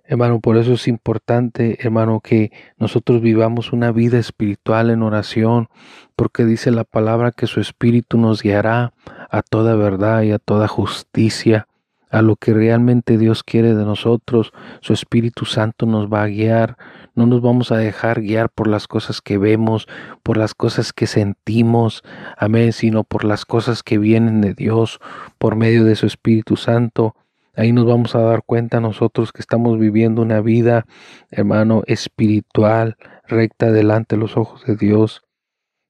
Hermano, 0.04 0.40
por 0.42 0.58
eso 0.58 0.74
es 0.74 0.88
importante, 0.88 1.78
hermano, 1.80 2.20
que 2.20 2.52
nosotros 2.78 3.22
vivamos 3.22 3.72
una 3.72 3.92
vida 3.92 4.20
espiritual 4.20 4.90
en 4.90 5.04
oración, 5.04 5.70
porque 6.16 6.46
dice 6.46 6.70
la 6.72 6.84
palabra 6.84 7.32
que 7.32 7.48
su 7.48 7.62
espíritu 7.62 8.18
nos 8.18 8.44
guiará 8.44 8.94
a 9.32 9.42
toda 9.42 9.76
verdad 9.76 10.24
y 10.24 10.32
a 10.32 10.40
toda 10.40 10.68
justicia, 10.68 11.69
a 12.10 12.22
lo 12.22 12.36
que 12.36 12.54
realmente 12.54 13.18
Dios 13.18 13.44
quiere 13.44 13.76
de 13.76 13.86
nosotros. 13.86 14.52
Su 14.82 14.94
Espíritu 14.94 15.46
Santo 15.46 15.86
nos 15.86 16.12
va 16.12 16.24
a 16.24 16.28
guiar. 16.28 16.78
No 17.16 17.26
nos 17.26 17.42
vamos 17.42 17.72
a 17.72 17.78
dejar 17.78 18.22
guiar 18.22 18.50
por 18.50 18.68
las 18.68 18.88
cosas 18.88 19.22
que 19.22 19.38
vemos, 19.38 19.88
por 20.24 20.38
las 20.38 20.54
cosas 20.54 20.94
que 20.94 21.08
sentimos, 21.08 22.04
amén, 22.38 22.74
sino 22.74 23.04
por 23.04 23.24
las 23.24 23.46
cosas 23.46 23.84
que 23.84 23.98
vienen 23.98 24.42
de 24.42 24.54
Dios 24.54 25.00
por 25.38 25.56
medio 25.56 25.84
de 25.84 25.96
su 25.96 26.06
Espíritu 26.06 26.56
Santo. 26.56 27.16
Ahí 27.56 27.74
nos 27.74 27.86
vamos 27.86 28.16
a 28.16 28.22
dar 28.22 28.44
cuenta 28.46 28.80
nosotros 28.80 29.34
que 29.34 29.42
estamos 29.42 29.78
viviendo 29.78 30.22
una 30.22 30.40
vida, 30.40 30.86
hermano, 31.30 31.84
espiritual, 31.88 32.96
recta 33.28 33.72
delante 33.72 34.16
de 34.16 34.22
los 34.22 34.38
ojos 34.38 34.66
de 34.66 34.76
Dios. 34.76 35.24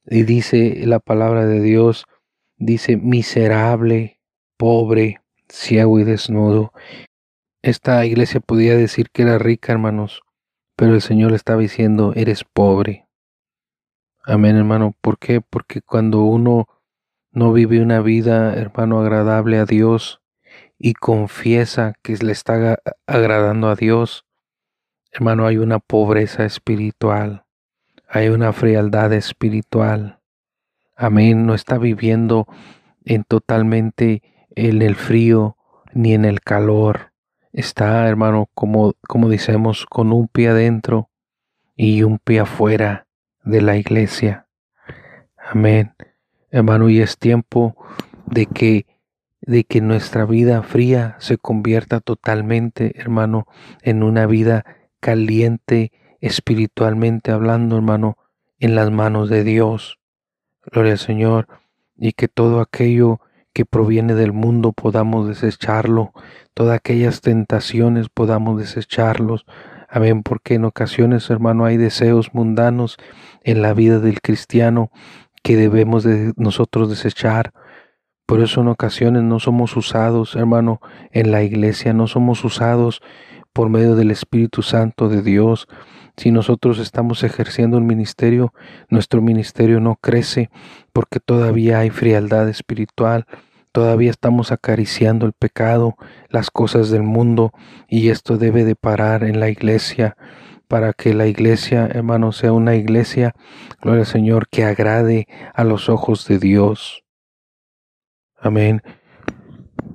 Y 0.05 0.23
dice 0.23 0.81
la 0.85 0.99
palabra 0.99 1.45
de 1.45 1.61
Dios, 1.61 2.05
dice 2.57 2.97
miserable, 2.97 4.19
pobre, 4.57 5.21
ciego 5.49 5.99
y 5.99 6.03
desnudo. 6.03 6.71
Esta 7.61 8.05
iglesia 8.05 8.39
podía 8.39 8.75
decir 8.75 9.09
que 9.11 9.23
era 9.23 9.37
rica, 9.37 9.73
hermanos, 9.73 10.21
pero 10.75 10.93
el 10.93 11.01
Señor 11.01 11.33
estaba 11.33 11.61
diciendo, 11.61 12.13
eres 12.15 12.43
pobre. 12.45 13.07
Amén, 14.23 14.55
hermano. 14.55 14.95
¿Por 15.01 15.17
qué? 15.17 15.41
Porque 15.41 15.81
cuando 15.81 16.23
uno 16.23 16.67
no 17.31 17.51
vive 17.51 17.81
una 17.81 17.99
vida, 18.01 18.53
hermano, 18.53 18.99
agradable 18.99 19.57
a 19.57 19.65
Dios, 19.65 20.21
y 20.79 20.93
confiesa 20.93 21.93
que 22.01 22.15
le 22.15 22.31
está 22.31 22.79
agradando 23.05 23.67
a 23.67 23.75
Dios, 23.75 24.25
hermano, 25.11 25.45
hay 25.45 25.57
una 25.57 25.79
pobreza 25.79 26.45
espiritual, 26.45 27.43
hay 28.07 28.29
una 28.29 28.53
frialdad 28.53 29.11
espiritual. 29.11 30.21
Amén, 30.95 31.45
no 31.45 31.53
está 31.53 31.77
viviendo 31.77 32.47
en 33.03 33.25
totalmente 33.25 34.23
en 34.55 34.81
el 34.81 34.95
frío 34.95 35.57
ni 35.93 36.13
en 36.13 36.25
el 36.25 36.41
calor. 36.41 37.11
Está, 37.51 38.07
hermano, 38.07 38.49
como, 38.53 38.93
como 39.07 39.29
decimos, 39.29 39.85
con 39.85 40.13
un 40.13 40.27
pie 40.27 40.49
adentro 40.49 41.09
y 41.75 42.03
un 42.03 42.19
pie 42.19 42.41
afuera 42.41 43.07
de 43.43 43.61
la 43.61 43.77
iglesia. 43.77 44.47
Amén. 45.37 45.95
Hermano, 46.51 46.89
y 46.89 46.99
es 47.01 47.17
tiempo 47.17 47.75
de 48.25 48.45
que 48.45 48.85
de 49.41 49.63
que 49.63 49.81
nuestra 49.81 50.25
vida 50.25 50.61
fría 50.61 51.15
se 51.19 51.37
convierta 51.37 52.01
totalmente, 52.01 52.99
hermano, 52.99 53.47
en 53.81 54.03
una 54.03 54.27
vida 54.27 54.63
caliente 54.99 55.91
espiritualmente 56.21 57.31
hablando, 57.31 57.77
hermano, 57.77 58.17
en 58.59 58.75
las 58.75 58.91
manos 58.91 59.29
de 59.29 59.43
Dios. 59.43 59.97
Gloria 60.71 60.91
al 60.91 60.99
Señor. 60.99 61.47
Y 61.97 62.13
que 62.13 62.27
todo 62.27 62.61
aquello 62.61 63.21
que 63.59 63.65
proviene 63.65 64.15
del 64.15 64.31
mundo 64.31 64.71
podamos 64.71 65.27
desecharlo, 65.27 66.13
todas 66.53 66.77
aquellas 66.77 67.19
tentaciones 67.19 68.07
podamos 68.07 68.57
desecharlos. 68.57 69.45
Amén, 69.89 70.23
porque 70.23 70.53
en 70.53 70.63
ocasiones, 70.63 71.29
hermano, 71.29 71.65
hay 71.65 71.75
deseos 71.75 72.33
mundanos 72.33 72.95
en 73.43 73.61
la 73.61 73.73
vida 73.73 73.99
del 73.99 74.21
cristiano 74.21 74.91
que 75.43 75.57
debemos 75.57 76.05
de 76.05 76.31
nosotros 76.37 76.89
desechar. 76.89 77.51
Por 78.25 78.39
eso 78.39 78.61
en 78.61 78.69
ocasiones 78.69 79.23
no 79.23 79.41
somos 79.41 79.75
usados, 79.75 80.37
hermano, 80.37 80.79
en 81.11 81.29
la 81.33 81.43
iglesia, 81.43 81.91
no 81.91 82.07
somos 82.07 82.45
usados 82.45 83.01
por 83.51 83.67
medio 83.67 83.97
del 83.97 84.11
Espíritu 84.11 84.61
Santo 84.61 85.09
de 85.09 85.21
Dios. 85.21 85.67
Si 86.15 86.31
nosotros 86.31 86.79
estamos 86.79 87.25
ejerciendo 87.25 87.75
un 87.75 87.85
ministerio, 87.85 88.53
nuestro 88.87 89.21
ministerio 89.21 89.81
no 89.81 89.97
crece 89.97 90.49
porque 90.93 91.19
todavía 91.19 91.79
hay 91.79 91.89
frialdad 91.89 92.47
espiritual, 92.47 93.25
todavía 93.71 94.11
estamos 94.11 94.51
acariciando 94.51 95.25
el 95.25 95.33
pecado, 95.33 95.95
las 96.29 96.51
cosas 96.51 96.89
del 96.89 97.03
mundo, 97.03 97.51
y 97.87 98.09
esto 98.09 98.37
debe 98.37 98.65
de 98.65 98.75
parar 98.75 99.23
en 99.23 99.39
la 99.39 99.49
iglesia 99.49 100.17
para 100.69 100.93
que 100.93 101.15
la 101.15 101.25
iglesia, 101.25 101.87
hermano, 101.91 102.31
sea 102.31 102.53
una 102.53 102.75
iglesia, 102.75 103.33
gloria 103.81 104.01
al 104.01 104.07
Señor, 104.07 104.47
que 104.49 104.65
agrade 104.65 105.27
a 105.55 105.63
los 105.63 105.89
ojos 105.89 106.27
de 106.27 106.37
Dios. 106.37 107.03
Amén. 108.37 108.83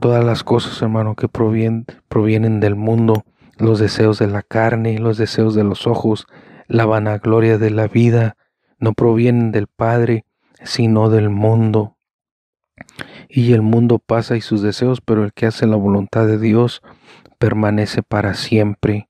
Todas 0.00 0.24
las 0.24 0.42
cosas, 0.42 0.82
hermano, 0.82 1.14
que 1.14 1.28
provienen, 1.28 1.86
provienen 2.08 2.58
del 2.58 2.74
mundo, 2.74 3.24
los 3.56 3.78
deseos 3.78 4.18
de 4.18 4.26
la 4.26 4.42
carne, 4.42 4.98
los 4.98 5.16
deseos 5.16 5.54
de 5.54 5.62
los 5.62 5.86
ojos, 5.86 6.26
la 6.66 6.86
vanagloria 6.86 7.56
de 7.56 7.70
la 7.70 7.86
vida, 7.86 8.36
no 8.78 8.94
provienen 8.94 9.52
del 9.52 9.68
Padre, 9.68 10.24
sino 10.64 11.08
del 11.08 11.30
mundo. 11.30 11.93
Y 13.28 13.52
el 13.52 13.62
mundo 13.62 13.98
pasa 13.98 14.36
y 14.36 14.40
sus 14.40 14.62
deseos, 14.62 15.00
pero 15.00 15.24
el 15.24 15.32
que 15.32 15.46
hace 15.46 15.66
la 15.66 15.76
voluntad 15.76 16.26
de 16.26 16.38
Dios 16.38 16.82
permanece 17.38 18.02
para 18.02 18.34
siempre. 18.34 19.08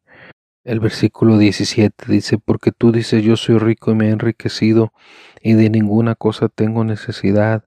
El 0.65 0.81
versículo 0.81 1.37
17 1.37 2.07
dice, 2.09 2.39
porque 2.39 2.73
tú 2.73 2.91
dices, 2.93 3.23
yo 3.23 3.37
soy 3.37 3.59
rico 3.59 3.91
y 3.91 3.95
me 3.95 4.09
he 4.09 4.11
enriquecido, 4.11 4.93
y 5.43 5.53
de 5.53 5.69
ninguna 5.69 6.15
cosa 6.15 6.49
tengo 6.49 6.85
necesidad 6.85 7.65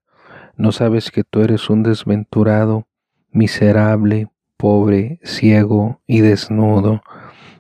¿No 0.58 0.72
sabes 0.72 1.12
que 1.12 1.24
tú 1.24 1.44
eres 1.44 1.70
un 1.70 1.84
desventurado, 1.84 2.88
miserable, 3.30 4.28
pobre, 4.58 5.20
ciego 5.24 6.02
y 6.08 6.22
desnudo? 6.22 7.04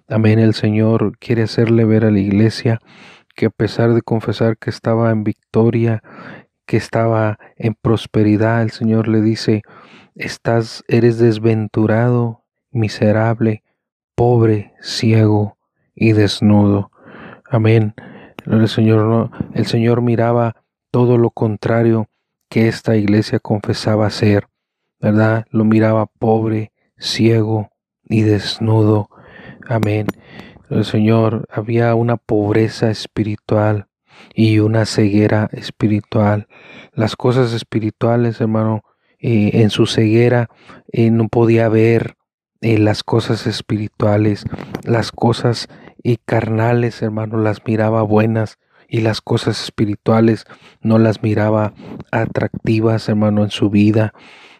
Amén. 0.10 0.40
El 0.40 0.56
Señor 0.56 1.16
quiere 1.20 1.44
hacerle 1.44 1.86
ver 1.86 2.06
a 2.06 2.12
la 2.12 2.18
iglesia 2.18 2.80
que 3.36 3.46
a 3.46 3.50
pesar 3.52 3.94
de 3.94 4.02
confesar 4.02 4.58
que 4.58 4.72
estaba 4.72 5.12
en 5.12 5.24
victoria, 5.24 6.02
que 6.68 6.78
estaba 6.78 7.40
en 7.56 7.74
prosperidad, 7.74 8.62
el 8.62 8.70
Señor 8.70 9.08
le 9.08 9.22
dice, 9.22 9.64
estás, 10.16 10.84
eres 10.88 11.18
desventurado, 11.18 12.44
miserable, 12.72 13.64
pobre, 14.14 14.74
ciego 14.82 15.58
y 15.96 16.12
desnudo. 16.12 16.92
Amén. 17.50 17.96
El 18.46 18.68
Señor, 18.68 19.32
el 19.54 19.66
Señor 19.66 20.02
miraba 20.02 20.58
todo 20.92 21.18
lo 21.18 21.32
contrario 21.32 22.10
que 22.50 22.68
esta 22.68 22.96
iglesia 22.96 23.40
confesaba 23.40 24.10
ser, 24.10 24.48
¿verdad? 25.00 25.46
Lo 25.50 25.64
miraba 25.64 26.06
pobre, 26.06 26.72
ciego 26.98 27.70
y 28.04 28.22
desnudo. 28.22 29.10
Amén. 29.68 30.08
El 30.70 30.84
Señor, 30.84 31.48
había 31.50 31.96
una 31.96 32.18
pobreza 32.18 32.90
espiritual 32.90 33.87
y 34.34 34.60
una 34.60 34.86
ceguera 34.86 35.50
espiritual. 35.52 36.48
Las 36.94 37.16
cosas 37.16 37.54
espirituales, 37.54 38.42
hermano, 38.42 38.84
eh, 39.20 39.52
en 39.54 39.70
su 39.70 39.88
ceguera 39.88 40.50
eh, 40.92 41.10
no 41.10 41.28
podía 41.28 41.70
ver 41.70 42.16
eh, 42.62 42.78
las 42.78 43.04
cosas 43.04 43.48
espirituales, 43.48 44.46
las 44.84 45.12
cosas 45.12 45.68
carnales, 46.26 47.02
hermano, 47.02 47.38
las 47.38 47.66
miraba 47.66 48.02
buenas, 48.02 48.60
y 48.88 49.02
las 49.02 49.22
cosas 49.22 49.62
espirituales 49.62 50.46
no 50.82 50.98
las 50.98 51.22
miraba 51.22 51.74
atractivas, 52.12 53.10
hermano, 53.10 53.44
en 53.44 53.52
su 53.52 53.70
vida. 53.70 54.14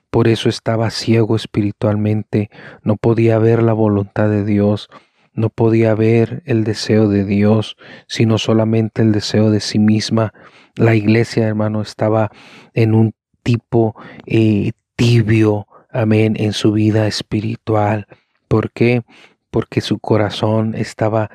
Por 0.10 0.28
eso 0.28 0.50
estaba 0.50 0.90
ciego 0.90 1.36
espiritualmente, 1.36 2.50
no 2.82 2.96
podía 2.96 3.40
ver 3.40 3.62
la 3.62 3.74
voluntad 3.74 4.30
de 4.30 4.46
Dios, 4.46 4.90
no 5.38 5.50
podía 5.50 5.94
ver 5.94 6.42
el 6.46 6.64
deseo 6.64 7.08
de 7.08 7.24
Dios, 7.24 7.78
sino 8.08 8.40
solamente 8.40 9.04
el 9.04 9.12
deseo 9.12 9.52
de 9.52 9.60
sí 9.60 9.78
misma. 9.78 10.34
La 10.76 10.96
iglesia, 10.96 11.48
hermano, 11.48 11.82
estaba 11.82 12.32
en 12.74 12.96
un 12.96 13.14
tipo 13.44 13.96
eh, 14.26 14.72
tibio, 14.96 15.68
amén, 15.92 16.36
en 16.40 16.54
su 16.54 16.72
vida 16.72 17.08
espiritual. 17.08 18.08
¿Por 18.48 18.72
qué? 18.72 19.04
Porque 19.52 19.80
su 19.80 20.00
corazón 20.00 20.74
estaba 20.76 21.30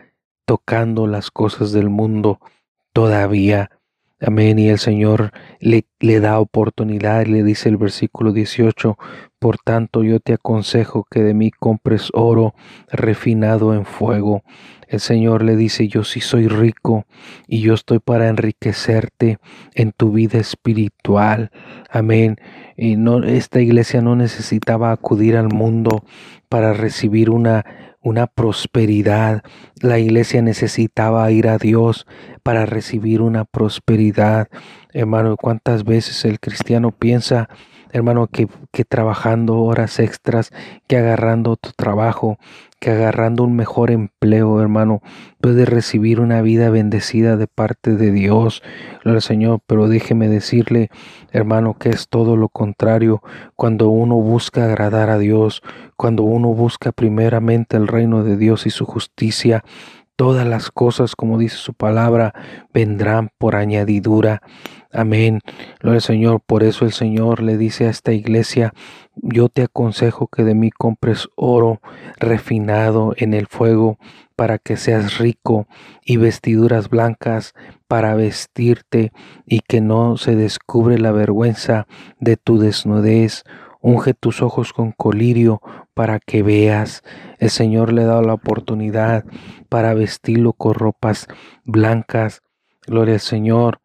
tocando 0.44 1.06
las 1.06 1.30
cosas 1.30 1.70
del 1.70 1.88
mundo, 1.88 2.40
todavía. 2.92 3.70
Amén. 4.24 4.58
Y 4.58 4.68
el 4.68 4.78
Señor 4.78 5.32
le, 5.60 5.84
le 6.00 6.20
da 6.20 6.38
oportunidad, 6.38 7.26
le 7.26 7.42
dice 7.42 7.68
el 7.68 7.76
versículo 7.76 8.32
18, 8.32 8.96
por 9.38 9.58
tanto 9.58 10.04
yo 10.04 10.20
te 10.20 10.34
aconsejo 10.34 11.04
que 11.10 11.22
de 11.22 11.34
mí 11.34 11.50
compres 11.50 12.10
oro 12.12 12.54
refinado 12.88 13.74
en 13.74 13.84
fuego. 13.84 14.42
El 14.86 15.00
Señor 15.00 15.42
le 15.42 15.56
dice, 15.56 15.88
yo 15.88 16.04
sí 16.04 16.20
soy 16.20 16.48
rico 16.48 17.06
y 17.48 17.62
yo 17.62 17.74
estoy 17.74 17.98
para 17.98 18.28
enriquecerte 18.28 19.38
en 19.74 19.92
tu 19.92 20.12
vida 20.12 20.38
espiritual. 20.38 21.50
Amén. 21.90 22.36
Y 22.76 22.96
no, 22.96 23.24
esta 23.24 23.60
iglesia 23.60 24.02
no 24.02 24.16
necesitaba 24.16 24.92
acudir 24.92 25.36
al 25.36 25.48
mundo 25.48 26.04
para 26.48 26.74
recibir 26.74 27.30
una 27.30 27.64
una 28.02 28.26
prosperidad. 28.26 29.42
La 29.80 29.98
iglesia 29.98 30.42
necesitaba 30.42 31.30
ir 31.30 31.48
a 31.48 31.58
Dios 31.58 32.06
para 32.42 32.66
recibir 32.66 33.22
una 33.22 33.44
prosperidad. 33.44 34.48
Hermano, 34.92 35.36
¿cuántas 35.36 35.84
veces 35.84 36.24
el 36.24 36.40
cristiano 36.40 36.90
piensa 36.90 37.48
hermano, 37.92 38.26
que, 38.26 38.48
que 38.72 38.84
trabajando 38.84 39.58
horas 39.60 39.98
extras, 40.00 40.50
que 40.86 40.96
agarrando 40.96 41.56
tu 41.56 41.70
trabajo, 41.72 42.38
que 42.80 42.90
agarrando 42.90 43.44
un 43.44 43.54
mejor 43.54 43.92
empleo, 43.92 44.60
hermano, 44.60 45.02
puedes 45.40 45.68
recibir 45.68 46.18
una 46.18 46.42
vida 46.42 46.68
bendecida 46.68 47.36
de 47.36 47.46
parte 47.46 47.94
de 47.94 48.10
Dios, 48.10 48.62
gloria 49.04 49.18
al 49.18 49.22
Señor, 49.22 49.60
pero 49.66 49.86
déjeme 49.86 50.28
decirle, 50.28 50.90
hermano, 51.30 51.74
que 51.78 51.90
es 51.90 52.08
todo 52.08 52.36
lo 52.36 52.48
contrario. 52.48 53.22
Cuando 53.54 53.88
uno 53.88 54.16
busca 54.16 54.64
agradar 54.64 55.10
a 55.10 55.18
Dios, 55.18 55.62
cuando 55.96 56.24
uno 56.24 56.48
busca 56.48 56.90
primeramente 56.90 57.76
el 57.76 57.86
reino 57.86 58.24
de 58.24 58.36
Dios 58.36 58.66
y 58.66 58.70
su 58.70 58.84
justicia, 58.84 59.62
todas 60.22 60.46
las 60.46 60.70
cosas, 60.70 61.16
como 61.16 61.36
dice 61.36 61.56
su 61.56 61.74
palabra, 61.74 62.32
vendrán 62.72 63.30
por 63.38 63.56
añadidura. 63.56 64.40
Amén. 64.92 65.40
Gloria 65.80 65.96
al 65.96 66.00
Señor. 66.00 66.40
Por 66.46 66.62
eso 66.62 66.84
el 66.84 66.92
Señor 66.92 67.42
le 67.42 67.56
dice 67.56 67.88
a 67.88 67.90
esta 67.90 68.12
iglesia, 68.12 68.72
yo 69.16 69.48
te 69.48 69.62
aconsejo 69.62 70.28
que 70.28 70.44
de 70.44 70.54
mí 70.54 70.70
compres 70.70 71.28
oro 71.34 71.80
refinado 72.20 73.14
en 73.16 73.34
el 73.34 73.48
fuego 73.48 73.98
para 74.36 74.58
que 74.58 74.76
seas 74.76 75.18
rico 75.18 75.66
y 76.04 76.18
vestiduras 76.18 76.88
blancas 76.88 77.52
para 77.88 78.14
vestirte 78.14 79.10
y 79.44 79.58
que 79.58 79.80
no 79.80 80.16
se 80.18 80.36
descubre 80.36 80.98
la 80.98 81.10
vergüenza 81.10 81.88
de 82.20 82.36
tu 82.36 82.58
desnudez. 82.58 83.42
Unge 83.82 84.14
tus 84.14 84.42
ojos 84.42 84.72
con 84.72 84.92
colirio 84.92 85.60
para 85.92 86.20
que 86.20 86.42
veas. 86.42 87.02
El 87.38 87.50
Señor 87.50 87.92
le 87.92 88.02
ha 88.02 88.06
dado 88.06 88.22
la 88.22 88.34
oportunidad 88.34 89.24
para 89.68 89.92
vestirlo 89.92 90.52
con 90.52 90.74
ropas 90.74 91.26
blancas. 91.64 92.42
Gloria 92.86 93.14
al 93.14 93.20
Señor. 93.20 93.80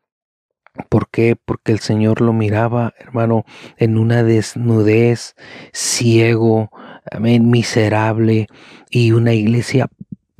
¿Por 0.89 1.09
qué? 1.09 1.35
Porque 1.35 1.71
el 1.71 1.79
Señor 1.79 2.21
lo 2.21 2.33
miraba, 2.33 2.93
hermano, 2.99 3.43
en 3.77 3.97
una 3.97 4.23
desnudez, 4.23 5.35
ciego, 5.73 6.69
miserable 7.19 8.47
y 8.91 9.11
una 9.11 9.33
iglesia 9.33 9.89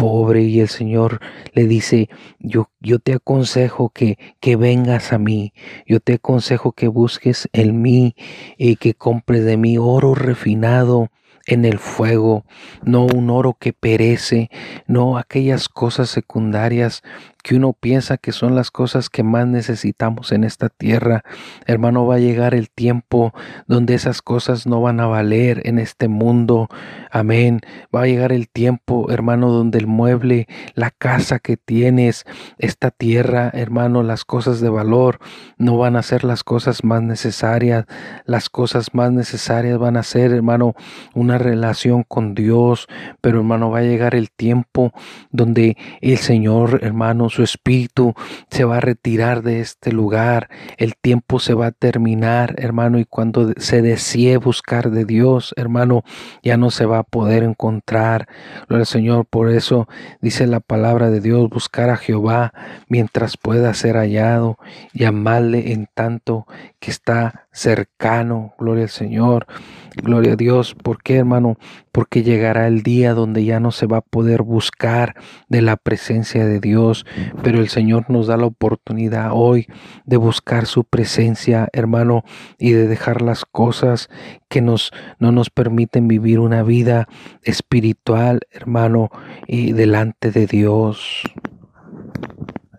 pobre 0.08 0.43
y 0.43 0.62
el 0.62 0.70
Señor 0.70 1.20
le 1.52 1.67
dice, 1.67 2.08
yo, 2.39 2.70
yo 2.80 3.00
te 3.00 3.13
aconsejo 3.13 3.89
que, 3.89 4.17
que 4.39 4.56
vengas 4.56 5.12
a 5.12 5.17
mí, 5.17 5.52
yo 5.86 6.00
te 6.00 6.13
aconsejo 6.13 6.72
que 6.72 6.88
busques 6.88 7.50
en 7.52 7.82
mí 7.82 8.15
y 8.58 8.78
que 8.78 8.93
compres 8.93 9.43
de 9.43 9.58
mí 9.58 9.78
oro 9.78 10.15
refinado 10.15 11.10
en 11.46 11.65
el 11.65 11.78
fuego, 11.78 12.46
no 12.84 13.06
un 13.06 13.30
oro 13.30 13.58
que 13.60 13.74
perece, 13.74 14.50
no 14.86 15.17
aquellas 15.17 15.67
cosas 15.67 16.10
secundarias 16.10 17.04
que 17.48 17.56
uno 17.56 17.72
piensa 17.72 18.18
que 18.18 18.34
son 18.34 18.56
las 18.56 18.72
cosas 18.72 19.10
que 19.10 19.24
más 19.24 19.48
necesitamos 19.48 20.34
en 20.34 20.44
esta 20.44 20.68
tierra. 20.68 21.24
Hermano, 21.66 22.06
va 22.06 22.16
a 22.16 22.20
llegar 22.20 22.54
el 22.54 22.70
tiempo 22.70 23.34
donde 23.68 23.94
esas 23.94 24.22
cosas 24.22 24.68
no 24.68 24.82
van 24.82 25.00
a 25.00 25.08
valer 25.08 25.62
en 25.64 25.80
este 25.80 26.10
mundo. 26.10 26.68
Amén. 27.10 27.62
Va 27.96 28.02
a 28.02 28.06
llegar 28.06 28.34
el 28.34 28.50
tiempo, 28.50 29.10
hermano, 29.12 29.50
donde 29.50 29.78
el 29.78 29.88
mueble, 29.88 30.46
la 30.74 30.92
casa 30.92 31.40
que 31.40 31.56
tienes, 31.56 32.26
esta 32.58 32.92
tierra, 32.92 33.50
hermano, 33.54 34.04
las 34.04 34.26
cosas 34.26 34.60
de 34.60 34.68
valor 34.68 35.20
no 35.58 35.78
van 35.78 35.96
a 35.96 36.04
ser 36.04 36.26
las 36.26 36.44
cosas 36.44 36.84
más 36.84 37.02
necesarias. 37.02 37.86
Las 38.26 38.50
cosas 38.50 38.94
más 38.94 39.14
necesarias 39.14 39.78
van 39.78 39.96
a 39.96 40.04
ser, 40.04 40.34
hermano, 40.34 40.76
una 41.16 41.38
relación 41.38 42.04
con 42.04 42.36
Dios. 42.36 42.90
Pero, 43.22 43.38
hermano, 43.38 43.72
va 43.72 43.80
a 43.80 43.84
llegar 43.84 44.16
el 44.16 44.32
tiempo 44.32 44.92
donde 45.32 45.78
el 46.02 46.18
Señor, 46.18 46.82
hermano, 46.84 47.30
su 47.38 47.43
espíritu 47.43 48.15
se 48.50 48.63
va 48.63 48.78
a 48.78 48.80
retirar 48.80 49.43
de 49.43 49.60
este 49.60 49.91
lugar, 49.91 50.50
el 50.78 50.95
tiempo 50.95 51.39
se 51.39 51.54
va 51.54 51.67
a 51.67 51.71
terminar, 51.71 52.56
hermano, 52.58 52.97
y 52.97 53.06
cuando 53.06 53.54
se 53.58 53.84
desee 53.84 54.38
buscar 54.38 54.89
de 54.89 55.06
Dios, 55.06 55.54
hermano, 55.56 56.04
ya 56.41 56.58
no 56.58 56.71
se 56.71 56.88
va 56.88 56.97
a 56.97 57.04
poder 57.04 57.43
encontrar. 57.43 58.28
Gloria 58.67 58.82
al 58.82 58.86
Señor, 58.88 59.28
por 59.28 59.52
eso 59.52 59.88
dice 60.19 60.47
la 60.47 60.62
palabra 60.62 61.12
de 61.12 61.21
Dios, 61.21 61.47
buscar 61.47 61.91
a 61.91 61.97
Jehová 61.97 62.54
mientras 62.88 63.38
pueda 63.38 63.71
ser 63.76 63.97
hallado, 63.97 64.58
llamarle 64.91 65.73
en 65.73 65.88
tanto 65.93 66.47
que 66.80 66.89
está 66.89 67.47
cercano. 67.58 68.54
Gloria 68.60 68.84
al 68.84 68.89
Señor. 68.89 69.48
Gloria 69.96 70.34
a 70.34 70.36
Dios. 70.36 70.76
¿Por 70.76 71.02
qué, 71.02 71.15
hermano? 71.17 71.58
Porque 71.91 72.22
llegará 72.22 72.67
el 72.67 72.84
día 72.84 73.15
donde 73.15 73.43
ya 73.46 73.60
no 73.60 73.72
se 73.72 73.88
va 73.88 73.98
a 73.98 74.02
poder 74.02 74.43
buscar 74.43 75.15
de 75.50 75.63
la 75.63 75.76
presencia 75.76 76.46
de 76.46 76.60
Dios. 76.60 77.06
Pero 77.41 77.60
el 77.60 77.70
Señor 77.70 78.10
nos 78.10 78.28
da 78.28 78.38
la 78.38 78.46
oportunidad 78.46 79.32
hoy 79.34 79.67
de 80.06 80.17
buscar 80.17 80.67
su 80.67 80.84
presencia, 80.84 81.67
hermano, 81.74 82.24
y 82.60 82.74
de 82.74 82.88
dejar 82.88 83.24
las 83.24 83.43
cosas 83.43 84.10
que 84.50 84.62
nos, 84.62 84.91
no 85.17 85.32
nos 85.32 85.50
permiten 85.50 86.08
vivir 86.08 86.39
una 86.39 86.62
vida 86.62 87.08
espiritual, 87.41 88.41
hermano, 88.52 89.10
y 89.48 89.72
delante 89.72 90.32
de 90.32 90.46
Dios. 90.46 91.24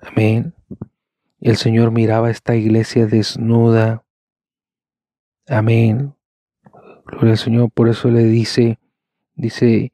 Amén. 0.03 0.55
El 1.41 1.57
Señor 1.57 1.91
miraba 1.91 2.31
esta 2.31 2.55
iglesia 2.55 3.07
desnuda. 3.07 4.05
Amén. 5.49 6.15
Gloria 7.07 7.33
al 7.33 7.39
Señor, 7.39 7.71
por 7.71 7.89
eso 7.89 8.11
le 8.11 8.25
dice, 8.25 8.79
dice, 9.35 9.93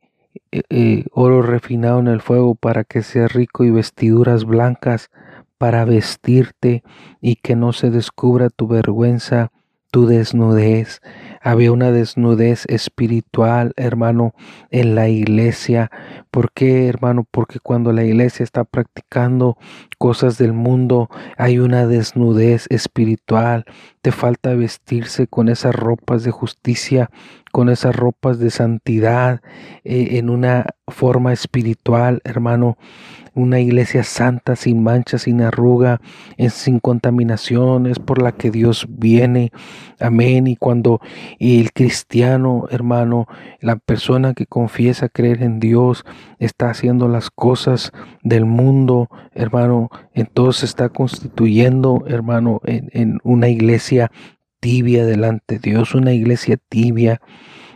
eh, 0.51 0.63
eh, 0.69 1.05
oro 1.13 1.43
refinado 1.43 2.01
en 2.01 2.09
el 2.09 2.21
fuego 2.21 2.57
para 2.57 2.83
que 2.83 3.03
seas 3.03 3.33
rico 3.33 3.63
y 3.63 3.71
vestiduras 3.71 4.45
blancas 4.45 5.11
para 5.57 5.85
vestirte 5.85 6.83
y 7.21 7.37
que 7.37 7.55
no 7.55 7.73
se 7.73 7.91
descubra 7.91 8.51
tu 8.51 8.67
vergüenza, 8.67 9.53
tu 9.93 10.07
desnudez. 10.07 11.01
Había 11.47 11.73
una 11.73 11.93
desnudez 11.93 12.65
espiritual, 12.69 13.75
hermano, 13.77 14.35
en 14.71 14.95
la 14.95 15.11
iglesia. 15.11 15.91
¿Por 16.31 16.51
qué, 16.53 16.89
hermano? 16.89 17.27
Porque 17.31 17.61
cuando 17.61 17.93
la 17.93 18.03
iglesia 18.03 18.45
está 18.45 18.65
practicando 18.65 19.59
cosas 19.99 20.39
del 20.39 20.55
mundo, 20.55 21.11
hay 21.37 21.59
una 21.59 21.87
desnudez 21.87 22.67
espiritual. 22.71 23.67
Te 24.01 24.11
falta 24.11 24.55
vestirse 24.55 25.27
con 25.27 25.51
esas 25.51 25.75
ropas 25.75 26.25
de 26.25 26.31
justicia, 26.31 27.11
con 27.53 27.69
esas 27.69 27.95
ropas 27.95 28.39
de 28.39 28.49
santidad, 28.49 29.43
eh, 29.85 30.17
en 30.19 30.31
una 30.31 30.65
forma 30.89 31.35
espiritual, 31.35 32.23
hermano 32.25 32.79
una 33.35 33.61
iglesia 33.61 34.05
santa, 34.05 34.57
sin 34.57 34.83
mancha, 34.83 35.19
sin 35.19 35.43
arruga, 35.43 36.01
sin 36.51 36.79
contaminación, 36.79 37.87
es 37.87 37.99
por 37.99 38.23
la 38.23 38.33
que 38.33 38.51
Dios 38.51 38.87
viene. 38.89 39.51
Amén. 39.99 40.47
Y 40.47 40.57
cuando 40.57 41.01
el 41.39 41.73
cristiano, 41.73 42.67
hermano, 42.71 43.27
la 43.61 43.77
persona 43.77 44.35
que 44.35 44.47
confiesa 44.47 45.09
creer 45.09 45.43
en 45.43 45.61
Dios, 45.61 46.05
está 46.39 46.71
haciendo 46.71 47.09
las 47.09 47.31
cosas 47.31 47.93
del 48.23 48.45
mundo, 48.45 49.09
hermano, 49.33 49.91
entonces 50.13 50.65
está 50.65 50.89
constituyendo, 50.89 52.05
hermano, 52.07 52.61
en, 52.65 52.91
en 52.93 53.21
una 53.25 53.49
iglesia 53.49 54.11
tibia 54.61 55.05
delante 55.05 55.59
de 55.59 55.71
Dios, 55.71 55.95
una 55.95 56.13
iglesia 56.13 56.57
tibia. 56.69 57.21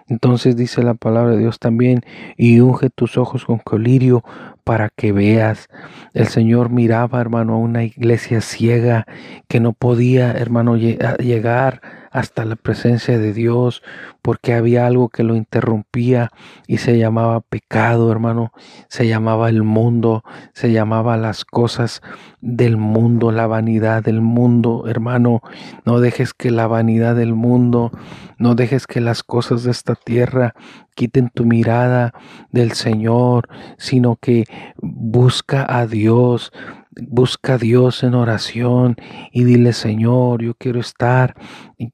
Entonces 0.09 0.57
dice 0.57 0.83
la 0.83 0.95
palabra 0.95 1.33
de 1.33 1.39
Dios 1.39 1.59
también, 1.59 2.01
y 2.37 2.61
unge 2.61 2.89
tus 2.89 3.19
ojos 3.19 3.45
con 3.45 3.59
colirio 3.59 4.25
para 4.65 4.89
que 4.89 5.13
veas. 5.13 5.69
El 6.15 6.29
Señor 6.29 6.71
miraba, 6.71 7.21
hermano, 7.21 7.55
a 7.55 7.59
una 7.59 7.85
iglesia 7.85 8.41
ciega 8.41 9.07
que 9.49 9.61
no 9.61 9.75
podía, 9.75 10.33
hermano, 10.33 10.77
llegar 10.77 11.83
hasta 12.11 12.45
la 12.45 12.57
presencia 12.57 13.19
de 13.19 13.33
Dios 13.33 13.83
porque 14.23 14.55
había 14.55 14.87
algo 14.87 15.09
que 15.09 15.23
lo 15.23 15.37
interrumpía 15.37 16.31
y 16.67 16.79
se 16.79 16.99
llamaba 16.99 17.41
pecado, 17.41 18.11
hermano, 18.13 18.53
se 18.89 19.07
llamaba 19.07 19.49
el 19.49 19.63
mundo, 19.63 20.23
se 20.53 20.73
llamaba 20.73 21.17
las 21.17 21.45
cosas 21.45 22.03
del 22.41 22.77
mundo, 22.77 23.33
la 23.33 23.47
vanidad 23.47 24.03
del 24.03 24.21
mundo, 24.21 24.85
hermano, 24.87 25.41
no 25.85 26.01
dejes 26.01 26.35
que 26.35 26.51
la 26.51 26.67
vanidad 26.67 27.17
del 27.17 27.35
mundo, 27.35 27.91
no 28.39 28.55
dejes 28.55 28.87
que 28.87 29.01
las 29.01 29.23
cosas 29.23 29.63
de 29.65 29.71
esta 29.71 29.95
tierra 29.95 30.55
quiten 30.95 31.31
tu 31.33 31.45
mirada 31.45 32.13
del 32.51 32.73
Señor, 32.73 33.49
sino 33.79 34.17
que 34.17 34.45
busca 34.77 35.65
a 35.69 35.87
Dios, 35.87 36.53
busca 37.01 37.55
a 37.55 37.59
Dios 37.59 38.03
en 38.03 38.15
oración 38.15 38.97
y 39.33 39.45
dile, 39.45 39.73
Señor, 39.73 40.43
yo 40.43 40.55
quiero 40.55 40.81
estar 40.81 41.35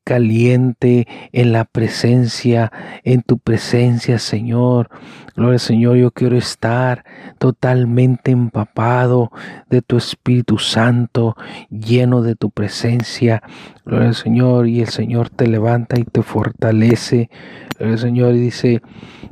caliente 0.04 1.06
en 1.32 1.52
la 1.52 1.64
presencia, 1.64 2.72
en 3.02 3.22
tu 3.22 3.38
presencia, 3.38 4.18
Señor. 4.18 4.88
Gloria 5.36 5.58
Señor, 5.58 5.96
yo 5.96 6.10
quiero 6.10 6.36
estar 6.36 7.04
totalmente 7.38 8.30
empapado 8.30 9.30
de 9.68 9.82
tu 9.82 9.96
Espíritu 9.96 10.58
Santo, 10.58 11.36
lleno 11.70 12.22
de 12.22 12.36
tu 12.36 12.50
presencia. 12.50 13.42
Gloria 13.84 14.08
al 14.08 14.14
Señor, 14.14 14.68
y 14.68 14.80
el 14.80 14.88
Señor 14.88 15.30
te 15.30 15.46
levanta 15.46 15.98
y 15.98 16.04
te 16.04 16.22
fortalece. 16.22 17.30
Gloria 17.78 17.94
al 17.94 18.00
Señor, 18.00 18.34
y 18.34 18.40
dice 18.40 18.82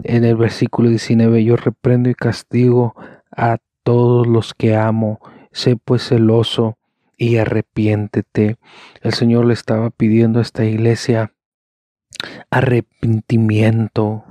en 0.02 0.24
el 0.24 0.36
versículo 0.36 0.88
19, 0.88 1.44
yo 1.44 1.56
reprendo 1.56 2.10
y 2.10 2.14
castigo 2.14 2.94
a 3.34 3.58
todos 3.84 4.26
los 4.26 4.54
que 4.54 4.76
amo 4.76 5.20
sé 5.52 5.76
pues 5.76 6.08
celoso 6.08 6.78
y 7.16 7.36
arrepiéntete. 7.36 8.56
El 9.00 9.12
Señor 9.12 9.46
le 9.46 9.54
estaba 9.54 9.90
pidiendo 9.90 10.38
a 10.38 10.42
esta 10.42 10.64
iglesia 10.64 11.32
arrepentimiento. 12.50 14.24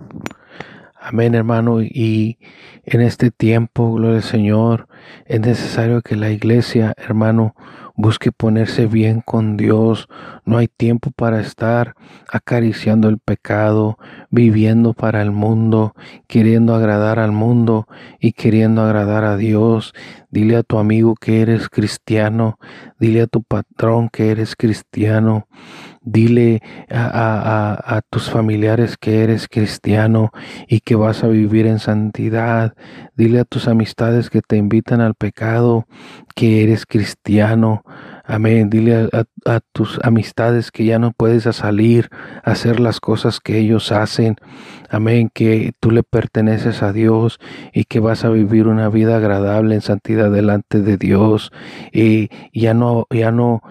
Amén, 0.99 1.33
hermano. 1.33 1.81
Y 1.81 2.37
en 2.83 3.01
este 3.01 3.31
tiempo, 3.31 3.93
gloria 3.93 4.17
al 4.17 4.23
Señor, 4.23 4.87
es 5.25 5.39
necesario 5.41 6.01
que 6.01 6.15
la 6.15 6.29
iglesia, 6.29 6.93
hermano, 6.97 7.55
busque 7.95 8.31
ponerse 8.31 8.85
bien 8.85 9.21
con 9.21 9.57
Dios. 9.57 10.07
No 10.45 10.57
hay 10.57 10.67
tiempo 10.67 11.11
para 11.11 11.39
estar 11.39 11.95
acariciando 12.31 13.09
el 13.09 13.19
pecado, 13.19 13.97
viviendo 14.29 14.93
para 14.93 15.21
el 15.21 15.31
mundo, 15.31 15.93
queriendo 16.27 16.73
agradar 16.73 17.19
al 17.19 17.31
mundo 17.31 17.87
y 18.19 18.33
queriendo 18.33 18.81
agradar 18.81 19.23
a 19.23 19.37
Dios. 19.37 19.93
Dile 20.29 20.55
a 20.55 20.63
tu 20.63 20.79
amigo 20.79 21.15
que 21.15 21.41
eres 21.41 21.69
cristiano, 21.69 22.57
dile 22.99 23.21
a 23.23 23.27
tu 23.27 23.43
patrón 23.43 24.09
que 24.09 24.31
eres 24.31 24.55
cristiano, 24.55 25.47
dile 26.01 26.61
a, 26.89 28.01
tus 28.09 28.29
familiares 28.29 28.97
que 28.97 29.23
eres 29.23 29.47
cristiano 29.47 30.31
y 30.67 30.79
que 30.79 30.95
vas 30.95 31.23
a 31.23 31.27
vivir 31.27 31.67
en 31.67 31.79
santidad, 31.79 32.73
dile 33.15 33.41
a 33.41 33.45
tus 33.45 33.67
amistades 33.67 34.29
que 34.29 34.41
te 34.41 34.57
invitan 34.57 35.01
al 35.01 35.15
pecado 35.15 35.85
que 36.35 36.63
eres 36.63 36.85
cristiano. 36.85 37.83
Amén. 38.31 38.69
Dile 38.69 39.09
a, 39.45 39.59
tus 39.73 39.99
amistades 40.03 40.71
que 40.71 40.85
ya 40.85 40.99
no 40.99 41.11
puedes 41.11 41.43
salir 41.53 42.09
a 42.45 42.51
hacer 42.51 42.79
las 42.79 43.01
cosas 43.01 43.41
que 43.41 43.57
ellos 43.57 43.91
hacen. 43.91 44.37
Amén. 44.89 45.29
Que 45.33 45.73
tú 45.81 45.91
le 45.91 46.01
perteneces 46.01 46.81
a 46.81 46.93
Dios 46.93 47.41
y 47.73 47.83
que 47.83 47.99
vas 47.99 48.23
a 48.23 48.29
vivir 48.29 48.67
una 48.67 48.87
vida 48.87 49.17
agradable 49.17 49.75
en 49.75 49.81
santidad 49.81 50.31
delante 50.31 50.81
de 50.81 50.95
Dios. 50.95 51.51
Y 51.91 52.29
ya 52.53 52.73
no, 52.73 53.05
ya 53.09 53.33
no, 53.33 53.63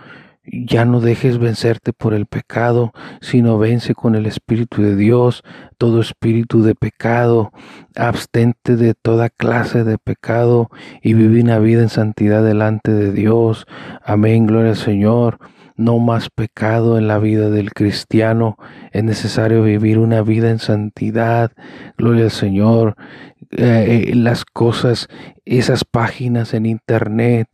ya 0.53 0.85
no 0.85 1.01
dejes 1.01 1.39
vencerte 1.39 1.93
por 1.93 2.15
el 2.15 2.27
pecado, 2.27 2.93
sino 3.21 3.59
vence 3.59 3.95
con 3.95 4.15
el 4.15 4.27
Espíritu 4.27 4.83
de 4.83 4.97
Dios 4.97 5.45
todo 5.81 6.03
espíritu 6.03 6.63
de 6.63 6.75
pecado. 6.75 7.53
Abstente 7.97 8.77
de 8.77 8.93
toda 8.93 9.31
clase 9.31 9.83
de 9.83 9.97
pecado 9.97 10.69
y 11.03 11.15
vive 11.15 11.41
una 11.41 11.59
vida 11.59 11.81
en 11.81 11.89
santidad 11.89 12.45
delante 12.45 12.93
de 12.93 13.13
Dios. 13.13 13.67
Amén, 14.05 14.47
gloria 14.47 14.73
al 14.73 14.77
Señor. 14.77 15.39
No 15.77 15.99
más 15.99 16.29
pecado 16.29 16.99
en 16.99 17.09
la 17.09 17.19
vida 17.19 17.49
del 17.49 17.73
cristiano. 17.73 18.59
Es 18.93 19.03
necesario 19.03 19.63
vivir 19.63 19.99
una 19.99 20.21
vida 20.21 20.51
en 20.51 20.59
santidad. 20.59 21.53
Gloria 21.97 22.25
al 22.25 22.31
Señor. 22.31 22.97
Eh, 23.53 24.11
eh, 24.11 24.15
las 24.15 24.45
cosas, 24.45 25.09
esas 25.47 25.85
páginas 25.87 26.53
en 26.53 26.67
internet 26.67 27.49